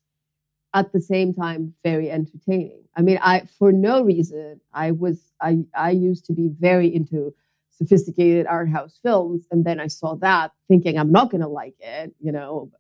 at 0.73 0.93
the 0.93 1.01
same 1.01 1.33
time 1.33 1.73
very 1.83 2.09
entertaining. 2.09 2.83
I 2.95 3.01
mean, 3.01 3.19
I 3.21 3.41
for 3.59 3.71
no 3.71 4.03
reason 4.03 4.61
I 4.73 4.91
was 4.91 5.33
I 5.41 5.59
I 5.75 5.91
used 5.91 6.25
to 6.25 6.33
be 6.33 6.49
very 6.59 6.93
into 6.93 7.33
sophisticated 7.69 8.45
art 8.47 8.69
house 8.69 8.99
films, 9.01 9.47
and 9.51 9.65
then 9.65 9.79
I 9.79 9.87
saw 9.87 10.15
that 10.15 10.51
thinking 10.67 10.97
I'm 10.97 11.11
not 11.11 11.31
going 11.31 11.41
to 11.41 11.47
like 11.47 11.75
it. 11.79 12.13
You 12.19 12.31
know, 12.31 12.71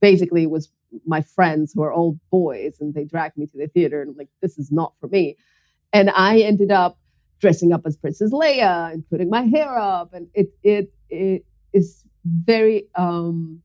basically 0.00 0.42
it 0.42 0.50
was 0.50 0.68
my 1.06 1.22
friends 1.22 1.72
who 1.72 1.82
are 1.82 1.92
all 1.92 2.18
boys 2.30 2.78
and 2.80 2.92
they 2.92 3.04
dragged 3.04 3.38
me 3.38 3.46
to 3.46 3.56
the 3.56 3.68
theater 3.68 4.02
and 4.02 4.14
like 4.16 4.28
this 4.42 4.58
is 4.58 4.70
not 4.70 4.92
for 5.00 5.08
me 5.08 5.36
and 5.94 6.10
i 6.10 6.40
ended 6.40 6.70
up 6.70 6.98
dressing 7.42 7.72
up 7.72 7.82
as 7.84 7.96
princess 7.96 8.32
leia 8.32 8.92
and 8.92 9.06
putting 9.10 9.28
my 9.28 9.42
hair 9.42 9.76
up. 9.76 10.14
And 10.14 10.28
it 10.32 10.54
it 10.62 10.90
it 11.10 11.44
is 11.74 12.04
very 12.24 12.86
um 12.94 13.60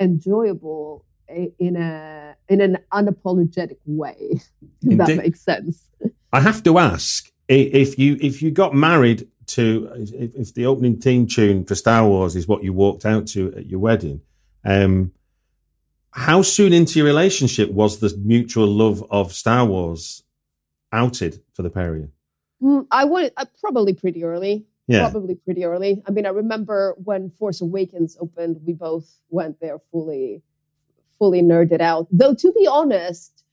enjoyable 0.00 1.04
in 1.28 1.76
a 1.76 2.34
in 2.48 2.60
an 2.60 2.78
unapologetic 2.92 3.76
way 3.86 4.40
if 4.82 4.98
that 4.98 5.16
makes 5.16 5.40
sense. 5.40 5.88
I 6.32 6.40
have 6.40 6.62
to 6.64 6.78
ask 6.78 7.30
if 7.48 7.98
you 7.98 8.16
if 8.20 8.42
you 8.42 8.50
got 8.50 8.74
married 8.74 9.28
to 9.44 9.90
if, 9.96 10.34
if, 10.34 10.54
the 10.54 10.64
opening 10.66 10.98
theme 10.98 11.26
tune 11.26 11.64
for 11.64 11.74
Star 11.74 12.06
Wars 12.08 12.34
is 12.34 12.48
what 12.48 12.64
you 12.64 12.72
walked 12.72 13.04
out 13.04 13.26
to 13.28 13.52
at 13.54 13.66
your 13.66 13.80
wedding, 13.80 14.22
um, 14.64 15.12
how 16.12 16.42
soon 16.42 16.72
into 16.72 16.98
your 16.98 17.06
relationship 17.06 17.70
was 17.70 17.98
the 17.98 18.16
mutual 18.18 18.68
love 18.68 19.04
of 19.10 19.32
Star 19.32 19.66
Wars 19.66 20.22
outed 20.92 21.42
for 21.52 21.62
the 21.62 21.70
pair 21.70 21.94
of 21.94 22.00
you? 22.00 22.10
Mm, 22.62 22.86
I 22.90 23.04
would 23.04 23.32
uh, 23.36 23.44
probably 23.60 23.92
pretty 23.92 24.24
early. 24.24 24.66
Yeah. 24.86 25.08
Probably 25.10 25.36
pretty 25.36 25.64
early. 25.64 26.02
I 26.06 26.10
mean, 26.10 26.26
I 26.26 26.30
remember 26.30 26.96
when 27.04 27.30
Force 27.30 27.60
Awakens 27.60 28.16
opened, 28.20 28.60
we 28.66 28.72
both 28.72 29.08
went 29.30 29.60
there 29.60 29.78
fully, 29.90 30.42
fully 31.18 31.40
nerded 31.40 31.80
out. 31.80 32.08
Though 32.10 32.34
to 32.34 32.52
be 32.52 32.66
honest, 32.66 33.44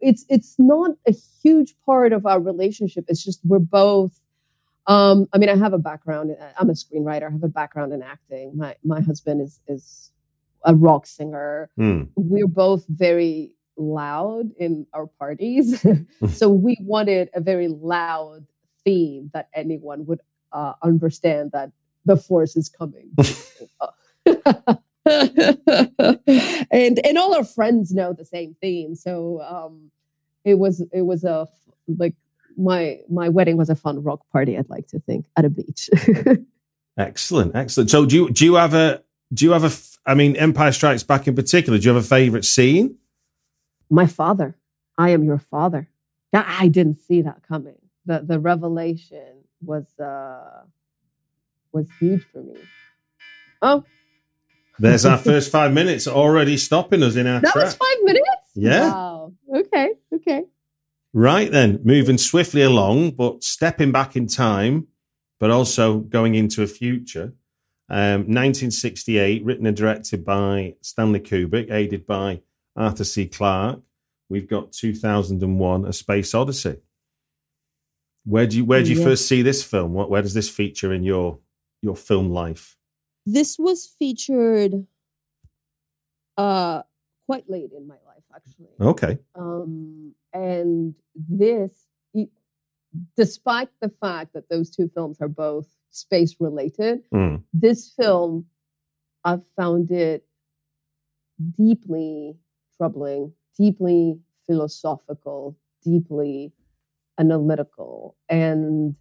it's 0.00 0.24
it's 0.28 0.56
not 0.58 0.92
a 1.06 1.12
huge 1.42 1.74
part 1.84 2.12
of 2.12 2.26
our 2.26 2.40
relationship. 2.40 3.04
It's 3.08 3.22
just 3.22 3.40
we're 3.44 3.58
both 3.58 4.20
um, 4.86 5.28
I 5.32 5.38
mean, 5.38 5.48
I 5.48 5.56
have 5.56 5.72
a 5.72 5.78
background. 5.78 6.36
I'm 6.58 6.70
a 6.70 6.72
screenwriter. 6.72 7.28
I 7.28 7.30
have 7.30 7.44
a 7.44 7.48
background 7.48 7.92
in 7.92 8.02
acting. 8.02 8.56
My 8.56 8.74
my 8.84 9.00
husband 9.00 9.40
is 9.40 9.60
is 9.68 10.10
a 10.64 10.74
rock 10.74 11.06
singer. 11.06 11.70
Mm. 11.78 12.08
We're 12.16 12.46
both 12.46 12.86
very 12.88 13.52
loud 13.80 14.50
in 14.58 14.86
our 14.92 15.06
parties, 15.06 15.84
so 16.32 16.48
we 16.48 16.76
wanted 16.82 17.30
a 17.34 17.40
very 17.40 17.68
loud 17.68 18.46
theme 18.84 19.30
that 19.34 19.48
anyone 19.54 20.06
would 20.06 20.20
uh, 20.52 20.74
understand 20.82 21.52
that 21.52 21.72
the 22.04 22.16
force 22.16 22.56
is 22.56 22.68
coming. 22.68 23.10
and 25.06 26.98
and 27.04 27.18
all 27.18 27.34
our 27.34 27.44
friends 27.44 27.92
know 27.92 28.12
the 28.12 28.24
same 28.24 28.54
theme. 28.60 28.94
So 28.94 29.40
um, 29.42 29.90
it 30.44 30.58
was 30.58 30.84
it 30.92 31.02
was 31.02 31.24
a 31.24 31.48
like 31.98 32.14
my 32.56 33.00
my 33.08 33.28
wedding 33.28 33.56
was 33.56 33.70
a 33.70 33.76
fun 33.76 34.02
rock 34.02 34.20
party. 34.30 34.58
I'd 34.58 34.68
like 34.68 34.86
to 34.88 35.00
think 35.00 35.26
at 35.36 35.44
a 35.44 35.50
beach. 35.50 35.88
excellent, 36.98 37.56
excellent. 37.56 37.90
So 37.90 38.04
do 38.04 38.14
you 38.14 38.30
do 38.30 38.44
you 38.44 38.54
have 38.54 38.74
a 38.74 39.02
do 39.32 39.44
you 39.44 39.52
have 39.52 39.64
a? 39.64 39.70
I 40.08 40.14
mean, 40.14 40.36
Empire 40.36 40.72
Strikes 40.72 41.02
Back 41.02 41.28
in 41.28 41.34
particular. 41.36 41.78
Do 41.78 41.84
you 41.84 41.94
have 41.94 42.04
a 42.04 42.06
favorite 42.06 42.44
scene? 42.44 42.96
My 43.90 44.06
father. 44.06 44.56
I 44.96 45.10
am 45.10 45.24
your 45.24 45.38
father. 45.38 45.88
I 46.32 46.68
didn't 46.68 46.98
see 46.98 47.22
that 47.22 47.42
coming. 47.46 47.76
The 48.06 48.20
the 48.20 48.38
revelation 48.38 49.44
was 49.62 49.86
uh 49.98 50.62
was 51.72 51.88
huge 51.98 52.24
for 52.32 52.42
me. 52.42 52.56
Oh. 53.62 53.84
There's 54.78 55.04
our 55.04 55.18
first 55.30 55.50
five 55.52 55.72
minutes 55.72 56.06
already 56.06 56.56
stopping 56.56 57.02
us 57.02 57.16
in 57.16 57.26
our 57.26 57.40
That 57.40 57.52
track. 57.52 57.64
was 57.66 57.74
five 57.74 57.96
minutes? 58.04 58.26
Yeah. 58.54 58.90
Wow. 58.90 59.32
Okay. 59.54 59.90
Okay. 60.14 60.44
Right 61.12 61.50
then, 61.50 61.80
moving 61.84 62.18
swiftly 62.18 62.62
along, 62.62 63.12
but 63.12 63.42
stepping 63.42 63.90
back 63.90 64.14
in 64.16 64.26
time, 64.28 64.86
but 65.40 65.50
also 65.50 65.98
going 65.98 66.34
into 66.36 66.62
a 66.62 66.66
future. 66.68 67.34
Um, 67.88 68.20
1968, 68.30 69.44
written 69.44 69.66
and 69.66 69.76
directed 69.76 70.24
by 70.24 70.76
Stanley 70.80 71.18
Kubrick, 71.18 71.72
aided 71.72 72.06
by 72.06 72.40
Arthur 72.76 73.04
C. 73.04 73.26
Clarke. 73.26 73.80
We've 74.28 74.48
got 74.48 74.72
2001, 74.72 75.84
A 75.86 75.92
Space 75.92 76.34
Odyssey. 76.34 76.76
Where 78.24 78.46
do 78.46 78.58
you 78.58 78.64
where 78.64 78.82
do 78.82 78.90
you 78.92 79.02
first 79.02 79.26
see 79.26 79.42
this 79.42 79.64
film? 79.64 79.94
What, 79.94 80.10
where 80.10 80.22
does 80.22 80.34
this 80.34 80.48
feature 80.48 80.92
in 80.92 81.02
your 81.02 81.38
your 81.82 81.96
film 81.96 82.30
life? 82.30 82.76
This 83.26 83.58
was 83.58 83.86
featured 83.98 84.86
uh, 86.36 86.82
quite 87.26 87.48
late 87.48 87.70
in 87.76 87.86
my 87.86 87.96
life, 88.06 88.24
actually. 88.34 88.68
Okay. 88.80 89.18
Um, 89.34 90.14
and 90.32 90.94
this, 91.14 91.86
despite 93.16 93.68
the 93.80 93.88
fact 94.00 94.32
that 94.34 94.48
those 94.48 94.70
two 94.70 94.90
films 94.94 95.18
are 95.20 95.28
both 95.28 95.68
space 95.90 96.36
related, 96.40 97.02
mm. 97.12 97.42
this 97.52 97.92
film, 97.96 98.46
I've 99.24 99.44
found 99.56 99.90
it 99.90 100.24
deeply 101.56 102.36
troubling, 102.80 103.30
deeply 103.58 104.18
philosophical, 104.46 105.54
deeply 105.84 106.50
analytical. 107.18 108.16
And 108.30 108.94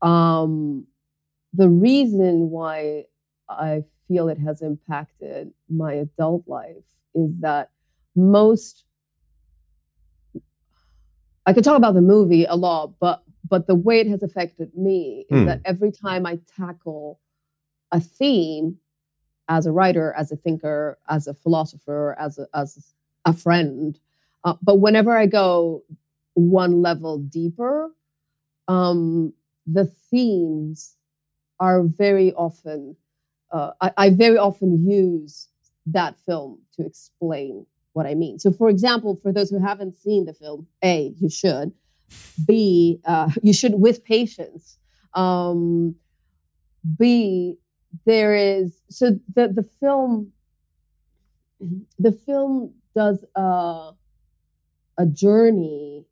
um, 0.00 0.86
the 1.52 1.68
reason 1.68 2.48
why 2.48 3.04
I 3.50 3.84
feel 4.08 4.30
it 4.30 4.38
has 4.38 4.62
impacted 4.62 5.52
my 5.68 5.92
adult 5.92 6.48
life 6.48 6.88
is 7.14 7.30
that 7.40 7.68
most 8.16 8.84
I 11.44 11.52
could 11.52 11.64
talk 11.64 11.76
about 11.76 11.94
the 11.94 12.00
movie 12.00 12.46
a 12.46 12.54
lot, 12.54 12.94
but 12.98 13.22
but 13.46 13.66
the 13.66 13.74
way 13.74 14.00
it 14.00 14.06
has 14.06 14.22
affected 14.22 14.70
me 14.74 15.26
is 15.28 15.40
mm. 15.40 15.46
that 15.46 15.60
every 15.66 15.92
time 15.92 16.24
I 16.24 16.38
tackle 16.56 17.20
a 17.90 18.00
theme 18.00 18.78
as 19.48 19.66
a 19.66 19.72
writer, 19.72 20.14
as 20.16 20.32
a 20.32 20.36
thinker, 20.36 20.98
as 21.10 21.26
a 21.26 21.34
philosopher, 21.34 22.16
as 22.18 22.38
a, 22.38 22.46
as 22.54 22.94
a 23.24 23.32
friend, 23.32 23.98
uh, 24.44 24.54
but 24.62 24.76
whenever 24.76 25.16
I 25.16 25.26
go 25.26 25.82
one 26.34 26.82
level 26.82 27.18
deeper, 27.18 27.90
um, 28.68 29.32
the 29.66 29.86
themes 30.10 30.96
are 31.60 31.82
very 31.82 32.32
often. 32.32 32.96
Uh, 33.50 33.72
I, 33.80 33.92
I 33.96 34.10
very 34.10 34.38
often 34.38 34.88
use 34.88 35.48
that 35.86 36.18
film 36.20 36.60
to 36.74 36.86
explain 36.86 37.66
what 37.92 38.06
I 38.06 38.14
mean. 38.14 38.38
So, 38.38 38.50
for 38.50 38.68
example, 38.68 39.18
for 39.22 39.32
those 39.32 39.50
who 39.50 39.58
haven't 39.58 39.94
seen 39.96 40.24
the 40.24 40.34
film, 40.34 40.66
A, 40.82 41.14
you 41.18 41.28
should. 41.28 41.72
B, 42.46 43.00
uh, 43.04 43.30
you 43.42 43.52
should 43.52 43.74
with 43.74 44.04
patience. 44.04 44.78
Um, 45.14 45.94
B, 46.98 47.56
there 48.06 48.34
is 48.34 48.80
so 48.88 49.18
the 49.34 49.48
the 49.48 49.68
film 49.80 50.32
the 51.98 52.12
film 52.12 52.74
does 52.94 53.24
a 53.34 53.92
a 54.98 55.06
journey 55.06 56.04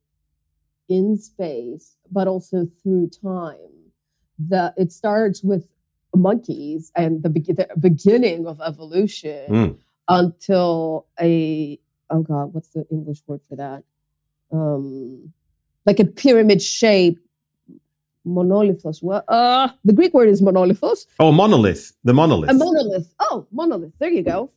in 0.89 1.17
space, 1.19 1.97
but 2.11 2.27
also 2.27 2.67
through 2.83 3.09
time. 3.09 3.57
The 4.49 4.73
it 4.77 4.93
starts 4.93 5.43
with 5.43 5.69
monkeys 6.15 6.91
and 6.97 7.23
the, 7.23 7.29
be- 7.29 7.41
the 7.41 7.69
beginning 7.79 8.47
of 8.47 8.61
evolution. 8.61 9.47
Mm 9.51 9.79
until 10.11 11.07
a 11.21 11.79
oh 12.11 12.23
god, 12.23 12.53
what's 12.53 12.69
the 12.71 12.85
English 12.91 13.23
word 13.27 13.41
for 13.49 13.57
that? 13.57 13.85
Um, 14.53 15.33
like 15.87 16.01
a 16.01 16.05
pyramid 16.05 16.61
shape 16.61 17.19
monolithos. 18.27 19.03
What? 19.03 19.25
Uh, 19.29 19.69
the 19.85 19.93
Greek 19.93 20.13
word 20.13 20.29
is 20.29 20.43
monolithos. 20.43 21.07
Oh, 21.19 21.33
monolith. 21.33 21.93
The 22.05 22.13
monolith. 22.13 22.51
A 22.51 22.55
monolith. 22.55 23.15
Oh, 23.21 23.47
monolith. 23.53 23.93
There 23.99 24.11
you 24.11 24.23
go. 24.23 24.51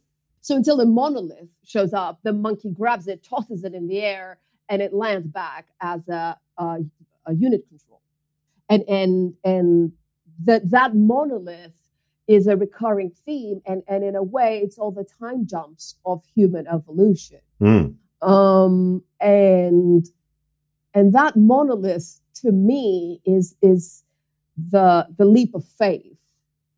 So 0.43 0.55
until 0.55 0.77
the 0.77 0.85
monolith 0.85 1.47
shows 1.65 1.93
up, 1.93 2.19
the 2.23 2.33
monkey 2.33 2.69
grabs 2.69 3.07
it, 3.07 3.23
tosses 3.23 3.63
it 3.63 3.73
in 3.73 3.87
the 3.87 4.01
air, 4.01 4.39
and 4.67 4.81
it 4.81 4.93
lands 4.93 5.25
back 5.25 5.67
as 5.79 6.07
a, 6.09 6.37
a, 6.57 6.79
a 7.25 7.33
unit 7.33 7.65
control. 7.69 8.01
And 8.69 8.83
and 8.89 9.33
and 9.43 9.93
that 10.43 10.69
that 10.71 10.95
monolith 10.95 11.71
is 12.27 12.47
a 12.47 12.57
recurring 12.57 13.11
theme. 13.25 13.61
And, 13.65 13.83
and 13.87 14.03
in 14.03 14.15
a 14.15 14.23
way, 14.23 14.59
it's 14.59 14.77
all 14.77 14.91
the 14.91 15.05
time 15.19 15.45
jumps 15.45 15.95
of 16.05 16.23
human 16.35 16.67
evolution. 16.67 17.39
Mm. 17.61 17.95
Um, 18.21 19.03
and, 19.19 20.05
and 20.93 21.13
that 21.13 21.35
monolith 21.35 22.21
to 22.35 22.51
me 22.51 23.21
is, 23.25 23.55
is 23.61 24.03
the, 24.57 25.07
the 25.17 25.25
leap 25.25 25.53
of 25.53 25.65
faith 25.65 26.17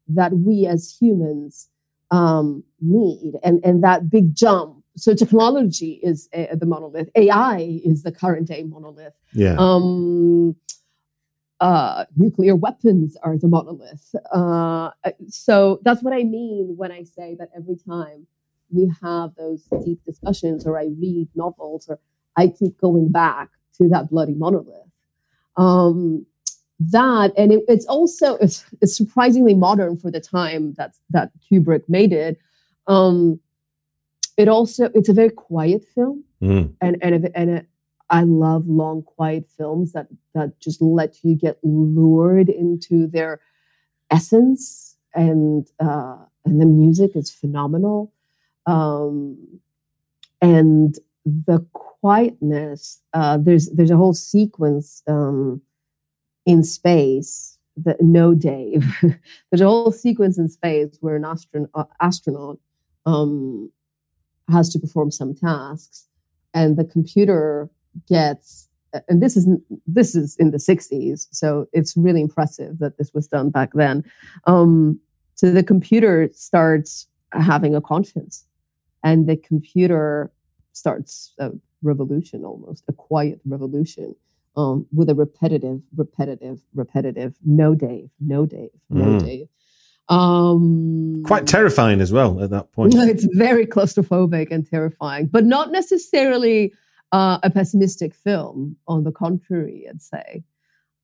that 0.07 0.33
we 0.33 0.65
as 0.65 0.95
humans 0.99 1.69
um, 2.11 2.63
need. 2.81 3.33
And, 3.43 3.63
and 3.63 3.83
that 3.83 4.09
big 4.09 4.35
jump 4.35 4.83
so 4.97 5.13
technology 5.13 5.99
is 6.03 6.29
uh, 6.33 6.55
the 6.55 6.65
monolith 6.65 7.09
ai 7.15 7.81
is 7.83 8.03
the 8.03 8.13
current 8.13 8.47
day 8.47 8.63
monolith 8.63 9.11
yeah 9.33 9.57
um 9.59 10.55
uh, 11.61 12.05
nuclear 12.15 12.55
weapons 12.55 13.17
are 13.23 13.37
the 13.37 13.47
monolith. 13.47 14.13
Uh, 14.31 14.91
so 15.27 15.79
that's 15.83 16.03
what 16.03 16.13
I 16.13 16.23
mean 16.23 16.75
when 16.77 16.91
I 16.91 17.03
say 17.03 17.35
that 17.39 17.49
every 17.55 17.77
time 17.77 18.27
we 18.69 18.91
have 19.01 19.35
those 19.35 19.63
deep 19.85 20.03
discussions 20.05 20.65
or 20.65 20.79
I 20.79 20.89
read 20.99 21.29
novels 21.35 21.87
or 21.87 21.99
I 22.35 22.47
keep 22.47 22.77
going 22.79 23.09
back 23.09 23.49
to 23.77 23.87
that 23.89 24.09
bloody 24.09 24.33
monolith. 24.33 24.75
Um, 25.57 26.25
that 26.79 27.31
and 27.37 27.53
it, 27.53 27.63
it's 27.67 27.85
also 27.85 28.35
it's, 28.37 28.65
it's, 28.81 28.95
surprisingly 28.95 29.53
modern 29.53 29.97
for 29.97 30.11
the 30.11 30.19
time 30.19 30.73
that 30.73 30.95
that 31.09 31.31
Kubrick 31.39 31.87
made 31.87 32.11
it. 32.13 32.39
Um, 32.87 33.39
it 34.37 34.47
also 34.47 34.89
it's 34.93 35.09
a 35.09 35.13
very 35.13 35.29
quiet 35.29 35.85
film, 35.95 36.23
Mm. 36.41 36.73
and 36.81 36.97
and 37.01 37.31
and 37.33 37.49
it, 37.49 37.65
I 38.09 38.23
love 38.23 38.67
long, 38.67 39.03
quiet 39.03 39.49
films 39.57 39.93
that 39.93 40.07
that 40.33 40.59
just 40.59 40.81
let 40.81 41.23
you 41.23 41.35
get 41.35 41.57
lured 41.63 42.49
into 42.49 43.07
their 43.07 43.39
essence, 44.11 44.97
and 45.13 45.65
uh, 45.79 46.17
and 46.43 46.61
the 46.61 46.65
music 46.65 47.15
is 47.15 47.31
phenomenal, 47.31 48.13
um, 48.65 49.37
and 50.41 50.99
the 51.25 51.65
quietness. 51.73 53.01
Uh, 53.13 53.37
there's 53.37 53.69
there's 53.69 53.91
a 53.91 53.97
whole 53.97 54.13
sequence 54.13 55.01
um, 55.07 55.61
in 56.45 56.63
space 56.63 57.57
that 57.77 58.01
no 58.01 58.33
Dave. 58.33 58.85
there's 59.01 59.61
a 59.61 59.65
whole 59.65 59.91
sequence 59.91 60.37
in 60.37 60.47
space 60.49 60.97
where 61.01 61.15
an 61.15 61.25
uh, 61.73 61.83
astronaut 62.01 62.57
um, 63.05 63.71
has 64.49 64.69
to 64.69 64.79
perform 64.79 65.11
some 65.11 65.35
tasks, 65.35 66.07
and 66.53 66.77
the 66.77 66.85
computer 66.85 67.69
gets. 68.07 68.69
And 69.09 69.21
this 69.21 69.35
is 69.35 69.47
this 69.85 70.15
is 70.15 70.37
in 70.37 70.51
the 70.51 70.57
'60s, 70.57 71.27
so 71.31 71.67
it's 71.73 71.97
really 71.97 72.21
impressive 72.21 72.79
that 72.79 72.97
this 72.97 73.13
was 73.13 73.27
done 73.27 73.49
back 73.49 73.71
then. 73.73 74.03
Um, 74.45 74.99
so 75.33 75.51
the 75.51 75.63
computer 75.63 76.29
starts 76.33 77.07
having 77.33 77.75
a 77.75 77.81
conscience, 77.81 78.45
and 79.03 79.27
the 79.27 79.35
computer 79.35 80.31
starts 80.71 81.33
a 81.39 81.51
revolution, 81.81 82.45
almost 82.45 82.85
a 82.87 82.93
quiet 82.93 83.41
revolution, 83.45 84.15
um, 84.55 84.85
with 84.93 85.09
a 85.09 85.15
repetitive, 85.15 85.81
repetitive, 85.95 86.59
repetitive. 86.73 87.35
No 87.45 87.75
Dave, 87.75 88.09
no 88.19 88.45
Dave, 88.45 88.69
no 88.89 89.05
Mm. 89.05 89.25
Dave. 89.25 89.47
Um, 90.07 91.23
Quite 91.25 91.47
terrifying 91.47 91.99
as 91.99 92.11
well 92.11 92.41
at 92.41 92.51
that 92.51 92.71
point. 92.71 92.93
it's 92.97 93.25
very 93.33 93.65
claustrophobic 93.65 94.51
and 94.51 94.67
terrifying, 94.69 95.27
but 95.27 95.45
not 95.45 95.71
necessarily 95.71 96.73
uh, 97.11 97.39
a 97.43 97.49
pessimistic 97.49 98.13
film. 98.13 98.75
On 98.87 99.03
the 99.03 99.11
contrary, 99.11 99.85
I'd 99.89 100.01
say. 100.01 100.43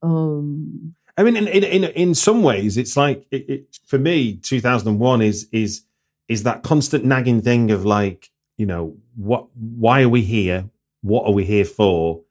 Um, 0.03 0.95
I 1.17 1.23
mean, 1.23 1.35
in 1.35 1.47
in 1.47 1.63
in, 1.63 1.83
in 1.85 2.15
some 2.15 2.43
ways, 2.43 2.77
it's 2.77 2.95
like 2.95 3.25
it, 3.31 3.49
it, 3.49 3.77
for 3.85 3.97
me, 3.97 4.35
two 4.35 4.61
thousand 4.61 4.87
and 4.89 4.99
one 4.99 5.21
is 5.21 5.47
is 5.51 5.83
is 6.27 6.43
that 6.43 6.63
constant 6.63 7.03
nagging 7.03 7.41
thing 7.41 7.71
of 7.71 7.85
like, 7.85 8.29
you 8.57 8.65
know, 8.65 8.95
what? 9.15 9.47
Why 9.55 10.03
are 10.03 10.09
we 10.09 10.21
here? 10.21 10.69
What 11.01 11.25
are 11.25 11.33
we 11.33 11.43
here 11.43 11.65
for? 11.65 12.21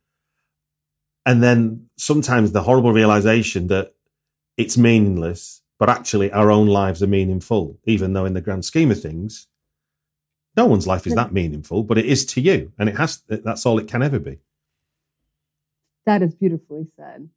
And 1.31 1.45
then 1.45 1.87
sometimes 1.97 2.51
the 2.51 2.65
horrible 2.65 2.93
realization 2.93 3.69
that 3.69 3.95
it's 4.57 4.77
meaningless, 4.77 5.63
but 5.79 5.89
actually 5.89 6.33
our 6.33 6.51
own 6.51 6.67
lives 6.67 7.05
are 7.05 7.07
meaningful, 7.07 7.79
even 7.85 8.15
though 8.15 8.25
in 8.25 8.35
the 8.35 8.41
grand 8.41 8.65
scheme 8.65 8.91
of 8.91 9.01
things, 9.01 9.47
no 10.57 10.67
one's 10.67 10.89
life 10.89 11.07
is 11.07 11.13
hmm. 11.13 11.19
that 11.19 11.33
meaningful, 11.33 11.85
but 11.85 11.99
it 11.99 12.07
is 12.07 12.27
to 12.27 12.41
you, 12.41 12.73
and 12.81 12.89
it 12.89 12.97
has. 12.97 13.23
That's 13.29 13.65
all 13.65 13.79
it 13.79 13.87
can 13.87 14.03
ever 14.03 14.19
be. 14.19 14.41
that 16.05 16.21
is 16.21 16.35
beautifully 16.35 16.89
said. 16.97 17.31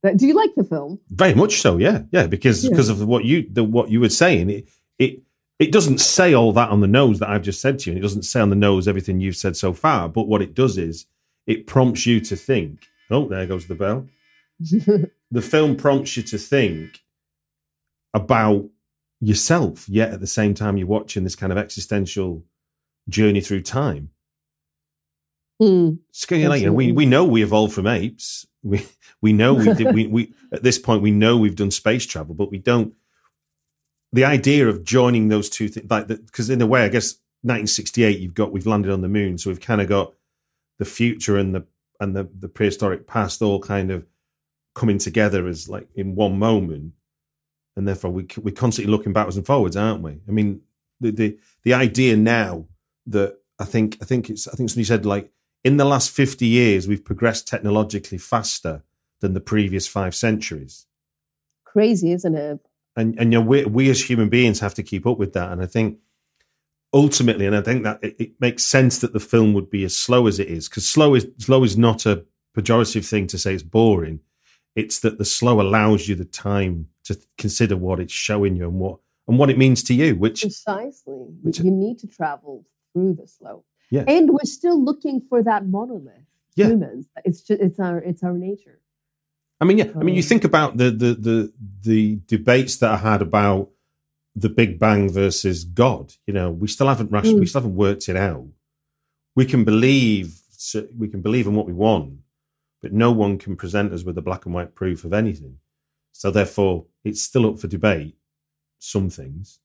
But 0.00 0.16
do 0.16 0.28
you 0.28 0.34
like 0.34 0.54
the 0.54 0.62
film? 0.62 1.00
Very 1.08 1.34
much 1.34 1.60
so, 1.60 1.76
yeah, 1.76 2.02
yeah, 2.12 2.28
because 2.28 2.62
Yeah. 2.62 2.70
because 2.70 2.88
of 2.88 3.04
what 3.04 3.24
you 3.24 3.48
the 3.50 3.64
what 3.64 3.90
you 3.90 3.98
were 3.98 4.10
saying, 4.10 4.48
it 4.48 4.68
it 5.00 5.22
it 5.58 5.72
doesn't 5.72 5.98
say 5.98 6.34
all 6.34 6.52
that 6.52 6.70
on 6.70 6.82
the 6.82 6.86
nose 6.86 7.18
that 7.18 7.30
I've 7.30 7.42
just 7.42 7.60
said 7.60 7.80
to 7.80 7.90
you, 7.90 7.96
and 7.96 7.98
it 7.98 8.06
doesn't 8.06 8.22
say 8.22 8.38
on 8.40 8.50
the 8.50 8.54
nose 8.68 8.86
everything 8.86 9.20
you've 9.20 9.42
said 9.44 9.56
so 9.56 9.72
far. 9.72 10.08
But 10.08 10.28
what 10.28 10.40
it 10.40 10.54
does 10.54 10.78
is 10.78 11.06
it 11.48 11.66
prompts 11.66 12.06
you 12.06 12.20
to 12.20 12.36
think. 12.36 12.86
Oh, 13.10 13.26
there 13.28 13.46
goes 13.46 13.66
the 13.66 13.74
bell. 13.74 14.08
The 15.32 15.42
film 15.42 15.76
prompts 15.76 16.16
you 16.16 16.24
to 16.24 16.38
think 16.38 17.02
about 18.12 18.68
yourself, 19.20 19.88
yet 19.88 20.10
at 20.10 20.20
the 20.20 20.26
same 20.26 20.54
time 20.54 20.76
you're 20.76 20.88
watching 20.88 21.22
this 21.22 21.36
kind 21.36 21.52
of 21.52 21.58
existential 21.58 22.44
journey 23.08 23.40
through 23.40 23.62
time. 23.62 24.10
Hmm. 25.60 25.90
Of 26.30 26.30
like, 26.30 26.60
you 26.62 26.66
know, 26.66 26.72
we 26.72 26.90
we 26.90 27.06
know 27.06 27.24
we 27.24 27.42
evolved 27.42 27.74
from 27.74 27.86
apes. 27.86 28.46
We 28.62 28.86
we 29.20 29.32
know 29.32 29.54
we 29.54 29.72
did. 29.74 29.94
we 29.94 30.06
we 30.06 30.34
at 30.52 30.62
this 30.62 30.78
point 30.78 31.02
we 31.02 31.10
know 31.10 31.36
we've 31.36 31.54
done 31.54 31.70
space 31.70 32.06
travel, 32.06 32.34
but 32.34 32.50
we 32.50 32.58
don't. 32.58 32.94
The 34.12 34.24
idea 34.24 34.68
of 34.68 34.82
joining 34.82 35.28
those 35.28 35.48
two 35.48 35.68
things, 35.68 35.88
like 35.88 36.08
because 36.08 36.50
in 36.50 36.60
a 36.60 36.66
way, 36.66 36.82
I 36.82 36.88
guess 36.88 37.14
1968, 37.42 38.18
you've 38.18 38.34
got 38.34 38.52
we've 38.52 38.66
landed 38.66 38.90
on 38.90 39.02
the 39.02 39.08
moon, 39.08 39.38
so 39.38 39.50
we've 39.50 39.60
kind 39.60 39.80
of 39.80 39.88
got 39.88 40.14
the 40.78 40.84
future 40.84 41.36
and 41.36 41.54
the 41.54 41.66
and 42.00 42.16
the 42.16 42.28
the 42.38 42.48
prehistoric 42.48 43.06
past 43.06 43.42
all 43.42 43.60
kind 43.60 43.90
of 43.90 44.06
coming 44.74 44.98
together 44.98 45.46
as 45.46 45.68
like 45.68 45.88
in 45.94 46.14
one 46.14 46.38
moment, 46.38 46.94
and 47.76 47.86
therefore 47.86 48.10
we 48.10 48.26
we're 48.38 48.54
constantly 48.54 48.90
looking 48.90 49.12
backwards 49.12 49.36
and 49.36 49.46
forwards, 49.46 49.76
aren't 49.76 50.02
we? 50.02 50.20
I 50.26 50.30
mean, 50.30 50.62
the 51.00 51.10
the 51.10 51.38
the 51.62 51.74
idea 51.74 52.16
now 52.16 52.66
that 53.06 53.38
I 53.58 53.64
think 53.64 53.98
I 54.00 54.04
think 54.04 54.30
it's 54.30 54.48
I 54.48 54.52
think 54.52 54.70
somebody 54.70 54.84
said 54.84 55.06
like 55.06 55.30
in 55.64 55.76
the 55.76 55.84
last 55.84 56.10
50 56.10 56.46
years, 56.46 56.88
we've 56.88 57.04
progressed 57.04 57.46
technologically 57.46 58.18
faster 58.18 58.82
than 59.20 59.34
the 59.34 59.40
previous 59.40 59.86
five 59.86 60.14
centuries. 60.14 60.86
Crazy, 61.64 62.12
isn't 62.12 62.34
it? 62.34 62.60
And, 62.96 63.18
and 63.18 63.32
you 63.32 63.40
know, 63.40 63.46
we, 63.46 63.64
we 63.64 63.90
as 63.90 64.08
human 64.08 64.28
beings 64.28 64.60
have 64.60 64.74
to 64.74 64.82
keep 64.82 65.06
up 65.06 65.18
with 65.18 65.34
that. 65.34 65.52
And 65.52 65.62
I 65.62 65.66
think 65.66 65.98
ultimately, 66.92 67.46
and 67.46 67.54
I 67.56 67.62
think 67.62 67.84
that 67.84 68.02
it, 68.02 68.16
it 68.18 68.32
makes 68.40 68.64
sense 68.64 68.98
that 68.98 69.12
the 69.12 69.20
film 69.20 69.52
would 69.54 69.70
be 69.70 69.84
as 69.84 69.96
slow 69.96 70.26
as 70.26 70.38
it 70.38 70.48
is, 70.48 70.68
because 70.68 70.88
slow 70.88 71.14
is, 71.14 71.26
slow 71.38 71.62
is 71.64 71.76
not 71.78 72.06
a 72.06 72.24
pejorative 72.56 73.06
thing 73.08 73.26
to 73.28 73.38
say 73.38 73.54
it's 73.54 73.62
boring. 73.62 74.20
It's 74.76 75.00
that 75.00 75.18
the 75.18 75.24
slow 75.24 75.60
allows 75.60 76.08
you 76.08 76.14
the 76.14 76.24
time 76.24 76.88
to 77.04 77.18
consider 77.38 77.76
what 77.76 78.00
it's 78.00 78.12
showing 78.12 78.56
you 78.56 78.64
and 78.68 78.78
what, 78.78 78.98
and 79.28 79.38
what 79.38 79.50
it 79.50 79.58
means 79.58 79.82
to 79.84 79.94
you, 79.94 80.14
which 80.16 80.42
Precisely. 80.42 81.14
You- 81.14 81.38
Which- 81.42 81.60
you 81.60 81.70
need 81.70 81.98
to 82.00 82.06
travel 82.06 82.66
through 82.92 83.14
the 83.14 83.26
slow. 83.26 83.64
Yeah. 83.90 84.04
And 84.06 84.30
we're 84.30 84.38
still 84.44 84.82
looking 84.82 85.20
for 85.28 85.42
that 85.42 85.66
monolith. 85.66 86.14
Yeah. 86.56 86.66
Humans. 86.68 87.06
It's 87.24 87.40
just 87.42 87.60
it's 87.60 87.78
our 87.80 87.98
it's 87.98 88.22
our 88.22 88.32
nature. 88.34 88.78
I 89.60 89.64
mean, 89.64 89.78
yeah. 89.78 89.90
I 89.96 90.02
mean, 90.02 90.14
you 90.14 90.22
Um, 90.22 90.28
think 90.28 90.44
about 90.44 90.76
the 90.76 90.90
the 90.90 91.14
the 91.14 91.52
the 91.82 92.20
debates 92.26 92.76
that 92.78 92.90
I 92.92 92.96
had 92.96 93.22
about 93.22 93.70
the 94.36 94.48
Big 94.48 94.78
Bang 94.78 95.10
versus 95.10 95.64
God. 95.64 96.14
You 96.26 96.34
know, 96.34 96.50
we 96.50 96.68
still 96.68 96.88
haven't 96.88 97.10
rushed, 97.10 97.32
we 97.34 97.40
Mm. 97.40 97.48
still 97.48 97.62
haven't 97.62 97.76
worked 97.76 98.08
it 98.08 98.16
out. 98.16 98.46
We 99.36 99.44
can 99.44 99.64
believe 99.64 100.36
we 100.96 101.08
can 101.08 101.22
believe 101.22 101.46
in 101.46 101.54
what 101.54 101.66
we 101.66 101.72
want, 101.72 102.18
but 102.82 102.92
no 102.92 103.10
one 103.10 103.38
can 103.38 103.56
present 103.56 103.92
us 103.94 104.04
with 104.04 104.18
a 104.18 104.22
black 104.22 104.44
and 104.44 104.54
white 104.54 104.74
proof 104.74 105.04
of 105.04 105.12
anything. 105.14 105.58
So 106.12 106.30
therefore, 106.30 106.84
it's 107.02 107.22
still 107.22 107.46
up 107.46 107.58
for 107.58 107.66
debate. 107.66 108.14
Some 108.78 109.08
things, 109.10 109.58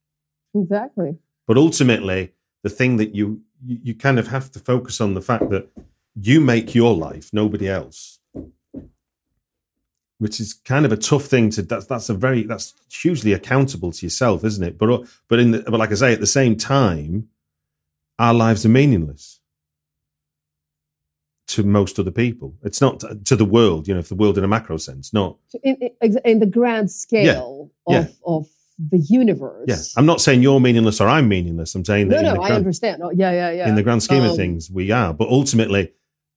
Exactly. 0.54 1.18
but 1.48 1.58
ultimately, 1.58 2.34
the 2.64 2.70
thing 2.70 2.98
that 2.98 3.14
you, 3.16 3.42
you 3.66 3.94
kind 3.94 4.20
of 4.20 4.28
have 4.28 4.52
to 4.54 4.60
focus 4.60 5.00
on 5.02 5.14
the 5.16 5.22
fact 5.22 5.50
that 5.50 5.70
you 6.16 6.40
make 6.42 6.74
your 6.76 6.96
life, 6.96 7.32
nobody 7.34 7.68
else. 7.70 8.15
Which 10.20 10.40
is 10.40 10.54
kind 10.54 10.86
of 10.86 10.92
a 10.94 10.98
tough 10.98 11.26
thing 11.26 11.50
to. 11.52 11.62
That's 11.62 11.86
that's 11.88 12.08
a 12.10 12.14
very 12.14 12.44
that's 12.44 12.74
hugely 12.90 13.34
accountable 13.34 13.92
to 13.92 14.06
yourself, 14.06 14.46
isn't 14.46 14.64
it? 14.64 14.78
But 14.78 15.06
but 15.28 15.40
in 15.40 15.52
the, 15.52 15.60
but 15.64 15.78
like 15.80 15.92
I 15.92 15.96
say, 15.96 16.14
at 16.14 16.22
the 16.22 16.28
same 16.28 16.56
time, 16.56 17.28
our 18.18 18.34
lives 18.34 18.66
are 18.66 18.70
meaningless 18.70 19.42
to 21.48 21.64
most 21.64 22.00
other 22.00 22.12
people. 22.12 22.56
It's 22.64 22.82
not 22.82 23.02
to, 23.02 23.16
to 23.26 23.36
the 23.36 23.46
world, 23.46 23.88
you 23.88 23.94
know, 23.94 24.00
if 24.00 24.10
the 24.10 24.16
world 24.16 24.38
in 24.38 24.44
a 24.44 24.48
macro 24.48 24.78
sense, 24.78 25.14
not 25.14 25.38
In, 25.64 25.78
in, 26.24 26.40
the 26.40 26.46
grand 26.46 26.90
scale 26.90 27.70
Yeah. 27.88 28.00
of 28.00 28.16
of 28.26 28.48
the 28.92 28.98
universe. 28.98 29.66
yeah. 29.68 29.78
I'm 29.98 30.06
not 30.06 30.22
saying 30.22 30.42
you're 30.42 30.60
meaningless 30.60 31.00
or 31.00 31.08
I'm 31.08 31.28
meaningless. 31.28 31.76
I'm 31.76 31.86
saying 31.86 32.08
that 32.10 32.24
no, 32.24 32.34
no, 32.34 32.42
the 32.42 32.42
I 32.42 32.56
understand. 32.56 33.02
Oh, 33.04 33.12
yeah, 33.12 33.32
yeah, 33.32 33.52
yeah. 33.52 33.70
in 33.70 33.76
the 33.76 33.84
grand 33.84 34.02
scheme 34.04 34.24
of 34.24 34.32
Um, 34.32 34.38
things 34.38 34.72
we 34.72 34.92
are 34.92 35.14
but 35.14 35.28
ultimately 35.30 35.92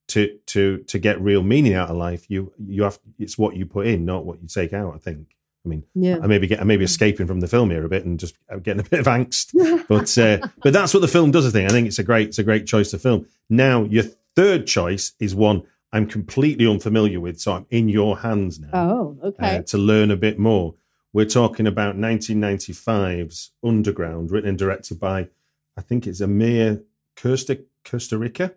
to 0.09 0.39
to 0.47 0.79
to 0.85 0.99
get 0.99 1.21
real 1.21 1.43
meaning 1.43 1.75
out 1.75 1.91
of 1.91 1.97
life 1.97 2.29
you 2.29 2.53
you 2.59 2.83
have 2.83 2.99
it's 3.19 3.39
what 3.39 3.57
you 3.57 3.67
put 3.67 3.87
in 3.87 4.05
not 4.05 4.25
what 4.25 4.41
you 4.43 4.49
take 4.49 4.73
out 4.73 4.95
i 4.95 4.99
think 4.99 5.37
i 5.65 5.69
mean 5.69 5.85
Yeah. 5.95 6.19
i 6.23 6.27
maybe 6.27 6.47
get 6.47 6.61
i 6.61 6.65
may 6.65 6.77
be 6.77 6.85
escaping 6.85 7.27
from 7.27 7.41
the 7.41 7.49
film 7.49 7.71
here 7.71 7.85
a 7.85 7.89
bit 7.89 8.05
and 8.05 8.19
just 8.19 8.37
getting 8.63 8.81
a 8.81 8.89
bit 8.89 9.01
of 9.01 9.07
angst 9.07 9.53
but 9.89 10.17
uh, 10.19 10.47
but 10.63 10.73
that's 10.73 10.93
what 10.95 11.01
the 11.01 11.09
film 11.09 11.31
does 11.31 11.47
i 11.47 11.51
think 11.51 11.71
i 11.71 11.73
think 11.73 11.87
it's 11.87 11.99
a 11.99 12.05
great 12.05 12.29
it's 12.29 12.39
a 12.39 12.45
great 12.45 12.67
choice 12.67 12.91
to 12.91 12.99
film 12.99 13.27
now 13.49 13.85
your 13.85 14.05
third 14.35 14.67
choice 14.67 15.13
is 15.21 15.35
one 15.35 15.63
i'm 15.93 16.07
completely 16.07 16.67
unfamiliar 16.67 17.21
with 17.21 17.39
so 17.39 17.53
i'm 17.53 17.67
in 17.71 17.89
your 17.89 18.19
hands 18.19 18.59
now 18.61 18.71
oh, 18.73 19.19
okay. 19.23 19.57
uh, 19.59 19.63
to 19.63 19.79
learn 19.79 20.11
a 20.11 20.17
bit 20.17 20.39
more. 20.39 20.75
We're 21.15 21.25
talking 21.25 21.67
about 21.67 21.97
1995's 21.97 23.53
Underground, 23.65 24.31
written 24.31 24.51
and 24.51 24.59
directed 24.59 25.01
by, 25.01 25.29
I 25.77 25.81
think 25.81 26.07
it's 26.07 26.21
Amir 26.21 26.83
Costa, 27.17 27.61
Costa 27.85 28.19
Rica. 28.19 28.55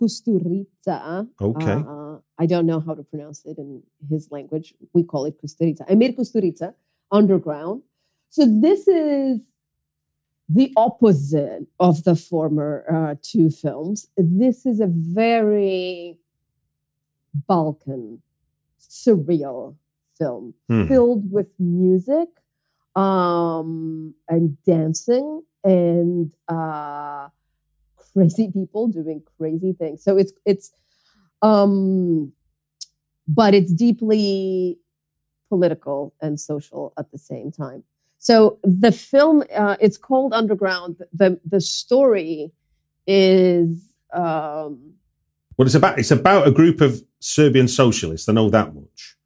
Kusturica. 0.00 1.28
Okay. 1.40 1.84
Uh, 1.86 2.18
I 2.38 2.46
don't 2.46 2.66
know 2.66 2.80
how 2.80 2.94
to 2.94 3.02
pronounce 3.02 3.44
it 3.44 3.58
in 3.58 3.82
his 4.08 4.30
language. 4.30 4.74
We 4.92 5.02
call 5.02 5.26
it 5.26 5.40
Kusturica. 5.42 5.84
Emir 5.88 6.12
Kusturica, 6.12 6.74
Underground. 7.12 7.82
So 8.30 8.46
this 8.46 8.86
is 8.88 9.40
the 10.48 10.72
opposite 10.76 11.66
of 11.78 12.02
the 12.04 12.16
former 12.16 12.84
uh, 12.92 13.14
two 13.22 13.50
films. 13.50 14.08
This 14.16 14.66
is 14.66 14.80
a 14.80 14.86
very 14.88 16.18
Balkan, 17.46 18.20
surreal 18.80 19.76
film 20.18 20.54
Hmm. 20.68 20.86
filled 20.88 21.30
with 21.30 21.48
music 21.58 22.28
um, 22.96 24.14
and 24.28 24.56
dancing 24.64 25.42
and 25.62 26.32
uh, 26.48 27.28
crazy 28.12 28.50
people 28.52 28.88
doing 28.88 29.22
crazy 29.38 29.72
things. 29.72 30.02
So 30.02 30.16
it's 30.16 30.32
it's 30.44 30.72
um 31.42 32.32
but 33.28 33.54
it's 33.54 33.72
deeply 33.72 34.78
political 35.48 36.14
and 36.20 36.38
social 36.38 36.92
at 36.98 37.10
the 37.12 37.18
same 37.18 37.52
time. 37.52 37.84
So 38.18 38.58
the 38.62 38.92
film, 38.92 39.44
uh, 39.54 39.76
it's 39.80 39.96
called 39.96 40.32
Underground. 40.32 40.96
The 41.12 41.40
the 41.44 41.60
story 41.60 42.52
is 43.06 43.90
um, 44.12 44.94
well, 45.56 45.66
it's 45.66 45.74
about 45.74 45.98
it's 45.98 46.10
about 46.10 46.46
a 46.46 46.50
group 46.50 46.80
of 46.80 47.02
Serbian 47.20 47.68
socialists. 47.68 48.28
I 48.28 48.32
know 48.32 48.50
that 48.50 48.74
much. 48.74 49.16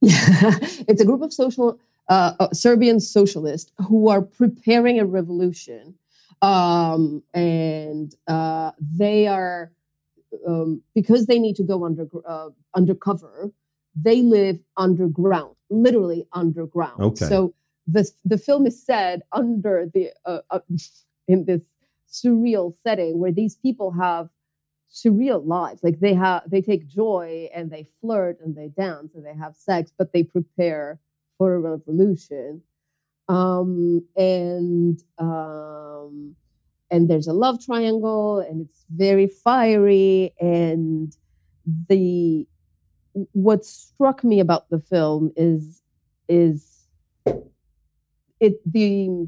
Yeah, 0.00 0.58
it's 0.88 1.00
a 1.00 1.04
group 1.04 1.22
of 1.22 1.32
social 1.32 1.78
uh, 2.08 2.34
uh, 2.38 2.48
Serbian 2.52 3.00
socialists 3.00 3.72
who 3.88 4.08
are 4.08 4.22
preparing 4.22 5.00
a 5.00 5.04
revolution, 5.04 5.94
um, 6.42 7.22
and 7.34 8.14
uh, 8.26 8.72
they 8.80 9.26
are 9.26 9.72
um, 10.46 10.82
because 10.94 11.26
they 11.26 11.38
need 11.38 11.56
to 11.56 11.62
go 11.62 11.84
under 11.84 12.06
uh, 12.26 12.50
undercover. 12.74 13.50
They 13.94 14.22
live 14.22 14.58
underground, 14.76 15.56
literally 15.70 16.26
underground. 16.32 17.00
Okay. 17.00 17.24
So 17.26 17.54
the 17.86 18.10
the 18.24 18.38
film 18.38 18.66
is 18.66 18.82
set 18.82 19.22
under 19.32 19.88
the 19.92 20.10
uh, 20.24 20.40
uh, 20.50 20.60
in 21.28 21.44
this 21.44 21.62
surreal 22.10 22.74
setting 22.82 23.18
where 23.18 23.32
these 23.32 23.56
people 23.56 23.90
have 23.90 24.28
surreal 24.92 25.44
lives 25.44 25.82
like 25.82 25.98
they 25.98 26.14
have 26.14 26.42
they 26.46 26.62
take 26.62 26.86
joy 26.86 27.48
and 27.52 27.70
they 27.70 27.86
flirt 28.00 28.38
and 28.40 28.54
they 28.54 28.68
dance 28.68 29.14
and 29.14 29.26
they 29.26 29.34
have 29.34 29.54
sex 29.56 29.92
but 29.98 30.12
they 30.12 30.22
prepare 30.22 31.00
for 31.36 31.56
a 31.56 31.58
revolution 31.58 32.62
um 33.28 34.04
and 34.16 35.02
um 35.18 36.34
and 36.90 37.10
there's 37.10 37.26
a 37.26 37.32
love 37.32 37.64
triangle 37.64 38.38
and 38.38 38.60
it's 38.60 38.84
very 38.94 39.26
fiery 39.26 40.32
and 40.40 41.16
the 41.88 42.46
what 43.32 43.64
struck 43.64 44.22
me 44.22 44.40
about 44.40 44.68
the 44.70 44.78
film 44.78 45.32
is 45.36 45.82
is 46.28 46.86
it 48.40 48.60
the 48.70 49.26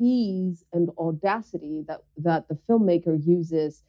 ease 0.00 0.64
and 0.72 0.90
audacity 0.98 1.84
that 1.86 2.00
that 2.16 2.48
the 2.48 2.58
filmmaker 2.68 3.18
uses 3.24 3.82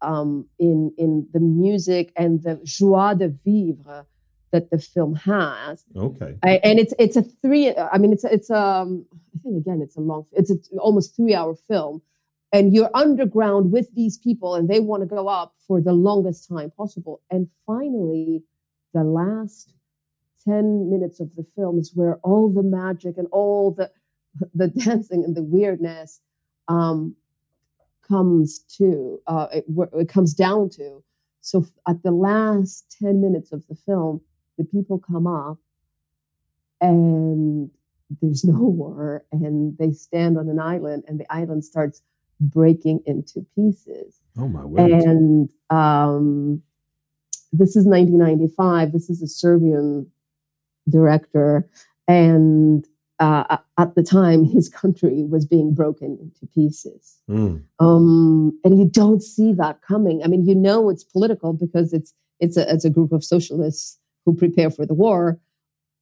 um, 0.00 0.46
in 0.58 0.92
in 0.98 1.26
the 1.32 1.40
music 1.40 2.12
and 2.16 2.42
the 2.42 2.60
joie 2.64 3.14
de 3.14 3.28
vivre 3.28 4.06
that 4.52 4.70
the 4.70 4.78
film 4.78 5.14
has. 5.16 5.84
Okay. 5.96 6.36
I, 6.42 6.60
and 6.62 6.78
it's 6.78 6.94
it's 6.98 7.16
a 7.16 7.22
three. 7.22 7.74
I 7.76 7.98
mean, 7.98 8.12
it's 8.12 8.24
it's 8.24 8.50
um. 8.50 9.06
I 9.34 9.38
think 9.42 9.56
again, 9.56 9.80
it's 9.82 9.96
a 9.96 10.00
long. 10.00 10.26
It's 10.32 10.50
a 10.50 10.56
almost 10.78 11.16
three 11.16 11.34
hour 11.34 11.54
film, 11.54 12.02
and 12.52 12.74
you're 12.74 12.90
underground 12.94 13.72
with 13.72 13.92
these 13.94 14.18
people, 14.18 14.54
and 14.54 14.68
they 14.68 14.80
want 14.80 15.02
to 15.02 15.06
go 15.06 15.26
up 15.28 15.54
for 15.66 15.80
the 15.80 15.92
longest 15.92 16.48
time 16.48 16.70
possible. 16.70 17.20
And 17.30 17.48
finally, 17.66 18.42
the 18.92 19.04
last 19.04 19.74
10 20.44 20.90
minutes 20.90 21.20
of 21.20 21.34
the 21.36 21.46
film 21.56 21.78
is 21.78 21.92
where 21.94 22.16
all 22.22 22.52
the 22.52 22.62
magic 22.62 23.16
and 23.16 23.28
all 23.32 23.72
the 23.72 23.90
the 24.54 24.68
dancing 24.68 25.24
and 25.24 25.36
the 25.36 25.42
weirdness 25.42 26.20
um, 26.68 27.14
comes 28.06 28.60
to 28.60 29.20
uh, 29.26 29.46
it, 29.52 29.64
it 29.94 30.08
comes 30.08 30.34
down 30.34 30.68
to 30.70 31.02
so 31.40 31.66
at 31.88 32.02
the 32.02 32.10
last 32.10 32.96
10 33.00 33.20
minutes 33.20 33.52
of 33.52 33.66
the 33.68 33.74
film 33.74 34.20
the 34.62 34.68
people 34.78 34.98
come 34.98 35.26
up 35.26 35.58
and 36.80 37.70
there's 38.20 38.44
no 38.54 38.58
war 38.58 39.24
and 39.32 39.76
they 39.78 39.92
stand 39.92 40.38
on 40.38 40.48
an 40.48 40.58
island 40.58 41.04
and 41.06 41.18
the 41.18 41.32
island 41.32 41.64
starts 41.64 42.02
breaking 42.40 43.00
into 43.06 43.46
pieces 43.54 44.20
oh 44.36 44.48
my 44.48 44.64
word 44.64 44.90
and 44.90 45.50
um, 45.70 46.60
this 47.52 47.76
is 47.76 47.86
1995 47.86 48.92
this 48.92 49.08
is 49.08 49.22
a 49.22 49.28
serbian 49.28 50.10
director, 50.88 51.68
and 52.08 52.86
uh, 53.18 53.58
at 53.78 53.94
the 53.94 54.02
time, 54.02 54.44
his 54.44 54.68
country 54.68 55.22
was 55.22 55.46
being 55.46 55.74
broken 55.74 56.18
into 56.20 56.46
pieces. 56.52 57.20
Mm. 57.30 57.62
Um, 57.78 58.58
and 58.64 58.78
you 58.78 58.88
don't 58.88 59.22
see 59.22 59.52
that 59.54 59.80
coming. 59.82 60.22
I 60.24 60.26
mean, 60.26 60.44
you 60.46 60.54
know 60.54 60.90
it's 60.90 61.04
political 61.04 61.52
because 61.52 61.92
it's 61.92 62.14
it's 62.40 62.56
a 62.56 62.72
it's 62.72 62.84
a 62.84 62.90
group 62.90 63.12
of 63.12 63.22
socialists 63.22 63.98
who 64.24 64.34
prepare 64.34 64.70
for 64.70 64.86
the 64.86 64.94
war, 64.94 65.38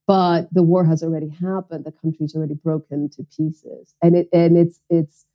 but 0.06 0.52
the 0.52 0.62
war 0.62 0.84
has 0.84 1.02
already 1.02 1.28
happened. 1.28 1.84
The 1.84 1.92
country's 1.92 2.34
already 2.34 2.54
broken 2.54 3.08
to 3.10 3.24
pieces, 3.24 3.94
and 4.02 4.16
it 4.16 4.28
and 4.32 4.56
it's 4.56 4.80
it's 4.88 5.26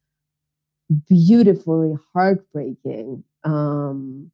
beautifully 1.07 1.95
heartbreaking 2.13 3.23
um, 3.43 4.31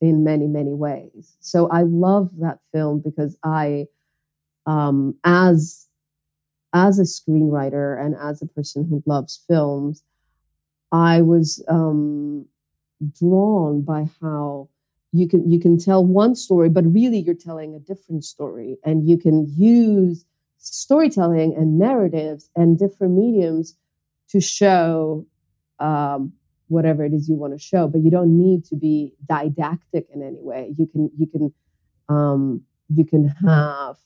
in 0.00 0.24
many 0.24 0.46
many 0.46 0.72
ways. 0.72 1.36
So 1.40 1.68
I 1.68 1.82
love 1.82 2.30
that 2.38 2.58
film 2.72 3.00
because 3.00 3.36
I 3.42 3.86
um, 4.66 5.16
as 5.24 5.88
as 6.72 6.98
a 6.98 7.02
screenwriter 7.02 8.04
and 8.04 8.16
as 8.20 8.42
a 8.42 8.46
person 8.46 8.86
who 8.88 9.02
loves 9.06 9.44
films, 9.48 10.02
I 10.90 11.22
was 11.22 11.64
um, 11.68 12.46
drawn 13.18 13.82
by 13.82 14.06
how 14.20 14.68
you 15.14 15.28
can 15.28 15.48
you 15.48 15.60
can 15.60 15.78
tell 15.78 16.04
one 16.04 16.34
story, 16.34 16.68
but 16.68 16.84
really 16.92 17.18
you're 17.18 17.34
telling 17.34 17.74
a 17.74 17.78
different 17.78 18.24
story, 18.24 18.76
and 18.84 19.08
you 19.08 19.16
can 19.16 19.46
use 19.56 20.24
storytelling 20.58 21.54
and 21.56 21.78
narratives 21.78 22.50
and 22.56 22.78
different 22.78 23.14
mediums 23.14 23.76
to 24.30 24.40
show 24.40 25.24
um, 25.78 26.32
whatever 26.68 27.04
it 27.04 27.12
is 27.12 27.28
you 27.28 27.36
want 27.36 27.52
to 27.52 27.58
show. 27.58 27.86
But 27.86 28.02
you 28.02 28.10
don't 28.10 28.36
need 28.36 28.64
to 28.66 28.76
be 28.76 29.14
didactic 29.28 30.08
in 30.12 30.22
any 30.22 30.40
way. 30.40 30.74
You 30.76 30.86
can 30.86 31.10
you 31.16 31.26
can 31.28 31.54
um, 32.08 32.62
you 32.88 33.04
can 33.04 33.28
have 33.28 33.96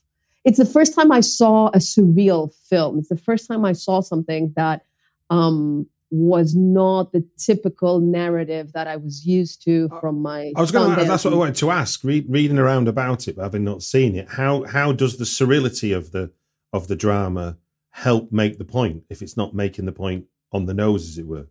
it's 0.45 0.57
the 0.57 0.65
first 0.65 0.93
time 0.95 1.11
I 1.11 1.21
saw 1.21 1.67
a 1.69 1.79
surreal 1.79 2.53
film. 2.69 2.99
It's 2.99 3.09
the 3.09 3.17
first 3.17 3.47
time 3.47 3.65
I 3.65 3.73
saw 3.73 4.01
something 4.01 4.53
that 4.55 4.83
um, 5.29 5.87
was 6.11 6.55
not 6.55 7.11
the 7.11 7.23
typical 7.37 7.99
narrative 7.99 8.73
that 8.73 8.87
I 8.87 8.95
was 8.95 9.25
used 9.25 9.63
to 9.63 9.89
uh, 9.91 9.99
from 9.99 10.21
my. 10.21 10.51
I 10.55 10.61
was 10.61 10.71
going 10.71 10.97
to. 10.97 11.05
That's 11.05 11.23
what 11.23 11.33
I 11.33 11.37
wanted 11.37 11.55
to 11.55 11.71
ask. 11.71 12.03
reading 12.03 12.57
around 12.57 12.87
about 12.87 13.27
it, 13.27 13.35
but 13.35 13.43
having 13.43 13.63
not 13.63 13.83
seen 13.83 14.15
it, 14.15 14.29
how 14.29 14.63
how 14.63 14.91
does 14.91 15.17
the 15.17 15.25
surreality 15.25 15.95
of 15.95 16.11
the 16.11 16.31
of 16.73 16.87
the 16.87 16.95
drama 16.95 17.57
help 17.91 18.31
make 18.31 18.57
the 18.57 18.65
point 18.65 19.03
if 19.09 19.21
it's 19.21 19.37
not 19.37 19.53
making 19.53 19.85
the 19.85 19.91
point 19.91 20.25
on 20.51 20.65
the 20.65 20.73
nose, 20.73 21.07
as 21.07 21.17
it 21.17 21.27
were? 21.27 21.47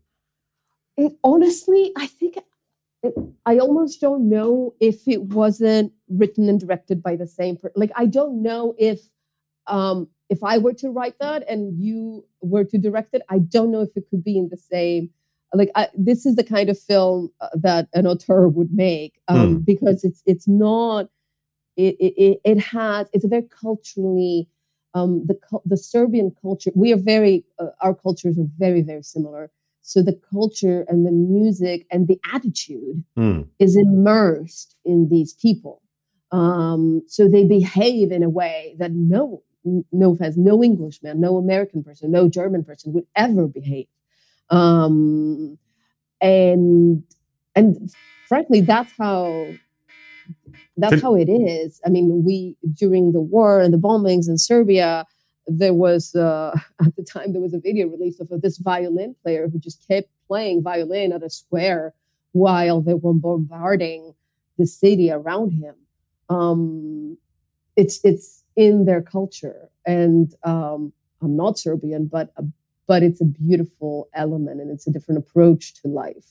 It 0.96 1.16
honestly, 1.22 1.92
I 1.96 2.06
think 2.06 2.38
I 3.46 3.58
almost 3.58 4.00
don't 4.00 4.28
know 4.28 4.74
if 4.80 5.06
it 5.06 5.22
wasn't 5.22 5.92
written 6.08 6.48
and 6.48 6.58
directed 6.58 7.02
by 7.02 7.16
the 7.16 7.26
same 7.26 7.56
person. 7.56 7.74
Like 7.76 7.92
I 7.94 8.06
don't 8.06 8.42
know 8.42 8.74
if 8.78 9.00
um, 9.68 10.08
if 10.28 10.42
I 10.42 10.58
were 10.58 10.74
to 10.74 10.90
write 10.90 11.18
that 11.20 11.48
and 11.48 11.82
you 11.82 12.24
were 12.40 12.64
to 12.64 12.78
direct 12.78 13.14
it, 13.14 13.22
I 13.28 13.38
don't 13.38 13.70
know 13.70 13.80
if 13.80 13.90
it 13.96 14.04
could 14.10 14.22
be 14.22 14.38
in 14.38 14.48
the 14.50 14.56
same. 14.56 15.10
Like 15.54 15.70
I, 15.74 15.88
this 15.96 16.26
is 16.26 16.36
the 16.36 16.44
kind 16.44 16.68
of 16.68 16.78
film 16.78 17.30
uh, 17.40 17.48
that 17.54 17.88
an 17.94 18.06
auteur 18.06 18.48
would 18.48 18.72
make 18.72 19.18
um, 19.28 19.56
mm. 19.56 19.64
because 19.64 20.04
it's 20.04 20.22
it's 20.26 20.46
not. 20.46 21.08
It, 21.76 21.96
it 22.00 22.40
it 22.44 22.58
has 22.58 23.08
it's 23.12 23.24
a 23.24 23.28
very 23.28 23.44
culturally 23.44 24.48
um, 24.94 25.24
the 25.26 25.38
the 25.64 25.76
Serbian 25.76 26.34
culture. 26.42 26.72
We 26.74 26.92
are 26.92 26.98
very 26.98 27.44
uh, 27.58 27.68
our 27.80 27.94
cultures 27.94 28.38
are 28.38 28.48
very 28.58 28.82
very 28.82 29.02
similar 29.02 29.50
so 29.88 30.02
the 30.02 30.20
culture 30.30 30.84
and 30.86 31.06
the 31.06 31.10
music 31.10 31.86
and 31.90 32.08
the 32.08 32.20
attitude 32.34 33.02
mm. 33.16 33.48
is 33.58 33.74
immersed 33.74 34.76
in 34.84 35.08
these 35.08 35.32
people. 35.32 35.80
Um, 36.30 37.00
so 37.06 37.26
they 37.26 37.44
behave 37.44 38.12
in 38.12 38.22
a 38.22 38.28
way 38.28 38.76
that 38.78 38.92
no, 38.92 39.42
no 39.64 40.12
offense, 40.12 40.36
no 40.36 40.62
Englishman, 40.62 41.20
no 41.20 41.36
American 41.36 41.82
person, 41.82 42.10
no 42.10 42.28
German 42.28 42.64
person 42.64 42.92
would 42.92 43.06
ever 43.16 43.46
behave. 43.46 43.86
Um, 44.50 45.58
and 46.20 47.02
and 47.54 47.90
frankly, 48.26 48.60
that's 48.60 48.92
how 48.98 49.48
that's 50.76 51.02
how 51.02 51.14
it 51.14 51.28
is. 51.28 51.80
I 51.84 51.90
mean, 51.90 52.22
we 52.24 52.56
during 52.74 53.12
the 53.12 53.20
war 53.20 53.60
and 53.60 53.72
the 53.72 53.78
bombings 53.78 54.28
in 54.28 54.38
Serbia, 54.38 55.06
there 55.46 55.74
was 55.74 56.14
uh, 56.14 56.58
at 56.84 56.96
the 56.96 57.04
time 57.04 57.32
there 57.32 57.42
was 57.42 57.54
a 57.54 57.60
video 57.60 57.88
release 57.88 58.20
of 58.20 58.28
this 58.40 58.58
violin 58.58 59.14
player 59.22 59.48
who 59.48 59.58
just 59.58 59.86
kept 59.88 60.08
playing 60.26 60.62
violin 60.62 61.12
at 61.12 61.22
a 61.22 61.30
square 61.30 61.94
while 62.32 62.80
they 62.80 62.94
were 62.94 63.14
bombarding 63.14 64.14
the 64.58 64.66
city 64.66 65.10
around 65.10 65.52
him. 65.52 65.74
Um, 66.28 67.16
it's 67.76 68.00
it's 68.04 68.44
in 68.58 68.84
their 68.84 69.00
culture, 69.00 69.70
and 69.86 70.34
um, 70.42 70.92
I'm 71.22 71.36
not 71.36 71.58
Serbian, 71.58 72.06
but 72.06 72.32
uh, 72.36 72.42
but 72.88 73.04
it's 73.04 73.20
a 73.20 73.24
beautiful 73.24 74.08
element, 74.14 74.60
and 74.60 74.70
it's 74.70 74.88
a 74.88 74.90
different 74.90 75.18
approach 75.18 75.80
to 75.80 75.88
life. 75.88 76.26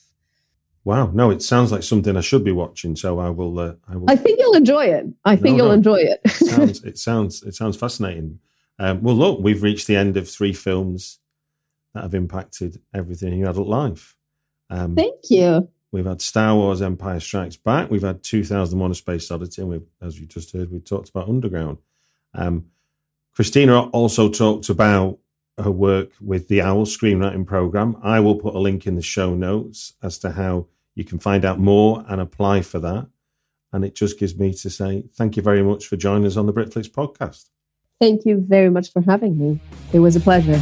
Wow, 0.83 1.09
no, 1.13 1.31
it 1.31 1.41
sounds 1.41 1.71
like 1.71 1.83
something 1.83 2.15
I 2.17 2.21
should 2.21 2.43
be 2.43 2.51
watching. 2.51 2.97
So 2.97 3.17
I 3.19 3.29
will. 3.29 3.57
Uh, 3.57 3.73
I 3.87 3.95
will. 3.95 4.11
I 4.11 4.17
think 4.17 4.39
you'll 4.39 4.57
enjoy 4.57 4.87
it. 4.87 5.05
I 5.23 5.37
think 5.37 5.55
no, 5.55 5.63
you'll 5.63 5.67
no. 5.67 5.73
enjoy 5.75 5.99
it. 6.01 6.19
it 6.25 6.31
sounds. 6.33 6.83
It 6.83 6.97
sounds. 6.97 7.43
It 7.43 7.55
sounds 7.55 7.77
fascinating. 7.77 8.39
Um, 8.77 9.01
well, 9.01 9.15
look, 9.15 9.39
we've 9.39 9.63
reached 9.63 9.87
the 9.87 9.95
end 9.95 10.17
of 10.17 10.29
three 10.29 10.53
films 10.53 11.19
that 11.93 12.03
have 12.03 12.13
impacted 12.13 12.81
everything 12.93 13.31
in 13.31 13.39
your 13.39 13.49
adult 13.49 13.69
life. 13.69 14.17
Um, 14.69 14.95
Thank 14.95 15.29
you. 15.29 15.69
We've 15.91 16.05
had 16.05 16.21
Star 16.21 16.53
Wars 16.53 16.81
Empire 16.81 17.21
Strikes 17.21 17.55
Back. 17.55 17.89
We've 17.89 18.01
had 18.01 18.21
2001 18.21 18.91
A 18.91 18.93
Space 18.93 19.31
Odyssey. 19.31 19.61
And 19.61 19.71
we've, 19.71 19.87
as 20.01 20.19
you 20.19 20.25
just 20.25 20.51
heard, 20.51 20.69
we 20.69 20.79
talked 20.79 21.09
about 21.09 21.29
Underground. 21.29 21.77
Um, 22.33 22.67
Christina 23.33 23.83
also 23.89 24.29
talked 24.29 24.69
about 24.69 25.19
her 25.57 25.71
work 25.71 26.11
with 26.21 26.47
the 26.47 26.61
OWL 26.61 26.85
screenwriting 26.85 27.45
program. 27.45 27.97
I 28.03 28.19
will 28.19 28.35
put 28.35 28.55
a 28.55 28.59
link 28.59 28.85
in 28.85 28.95
the 28.95 29.01
show 29.01 29.33
notes 29.33 29.93
as 30.03 30.19
to 30.19 30.31
how 30.31 30.67
you 30.95 31.03
can 31.03 31.19
find 31.19 31.45
out 31.45 31.59
more 31.59 32.03
and 32.07 32.21
apply 32.21 32.61
for 32.61 32.79
that. 32.79 33.07
And 33.73 33.83
it 33.83 33.95
just 33.95 34.17
gives 34.17 34.37
me 34.37 34.53
to 34.53 34.69
say 34.69 35.03
thank 35.13 35.35
you 35.35 35.43
very 35.43 35.63
much 35.63 35.87
for 35.87 35.97
joining 35.97 36.25
us 36.25 36.37
on 36.37 36.45
the 36.45 36.53
Britflix 36.53 36.89
podcast. 36.89 37.45
Thank 37.99 38.25
you 38.25 38.43
very 38.47 38.69
much 38.69 38.91
for 38.91 39.01
having 39.01 39.37
me. 39.37 39.59
It 39.93 39.99
was 39.99 40.15
a 40.15 40.19
pleasure. 40.19 40.61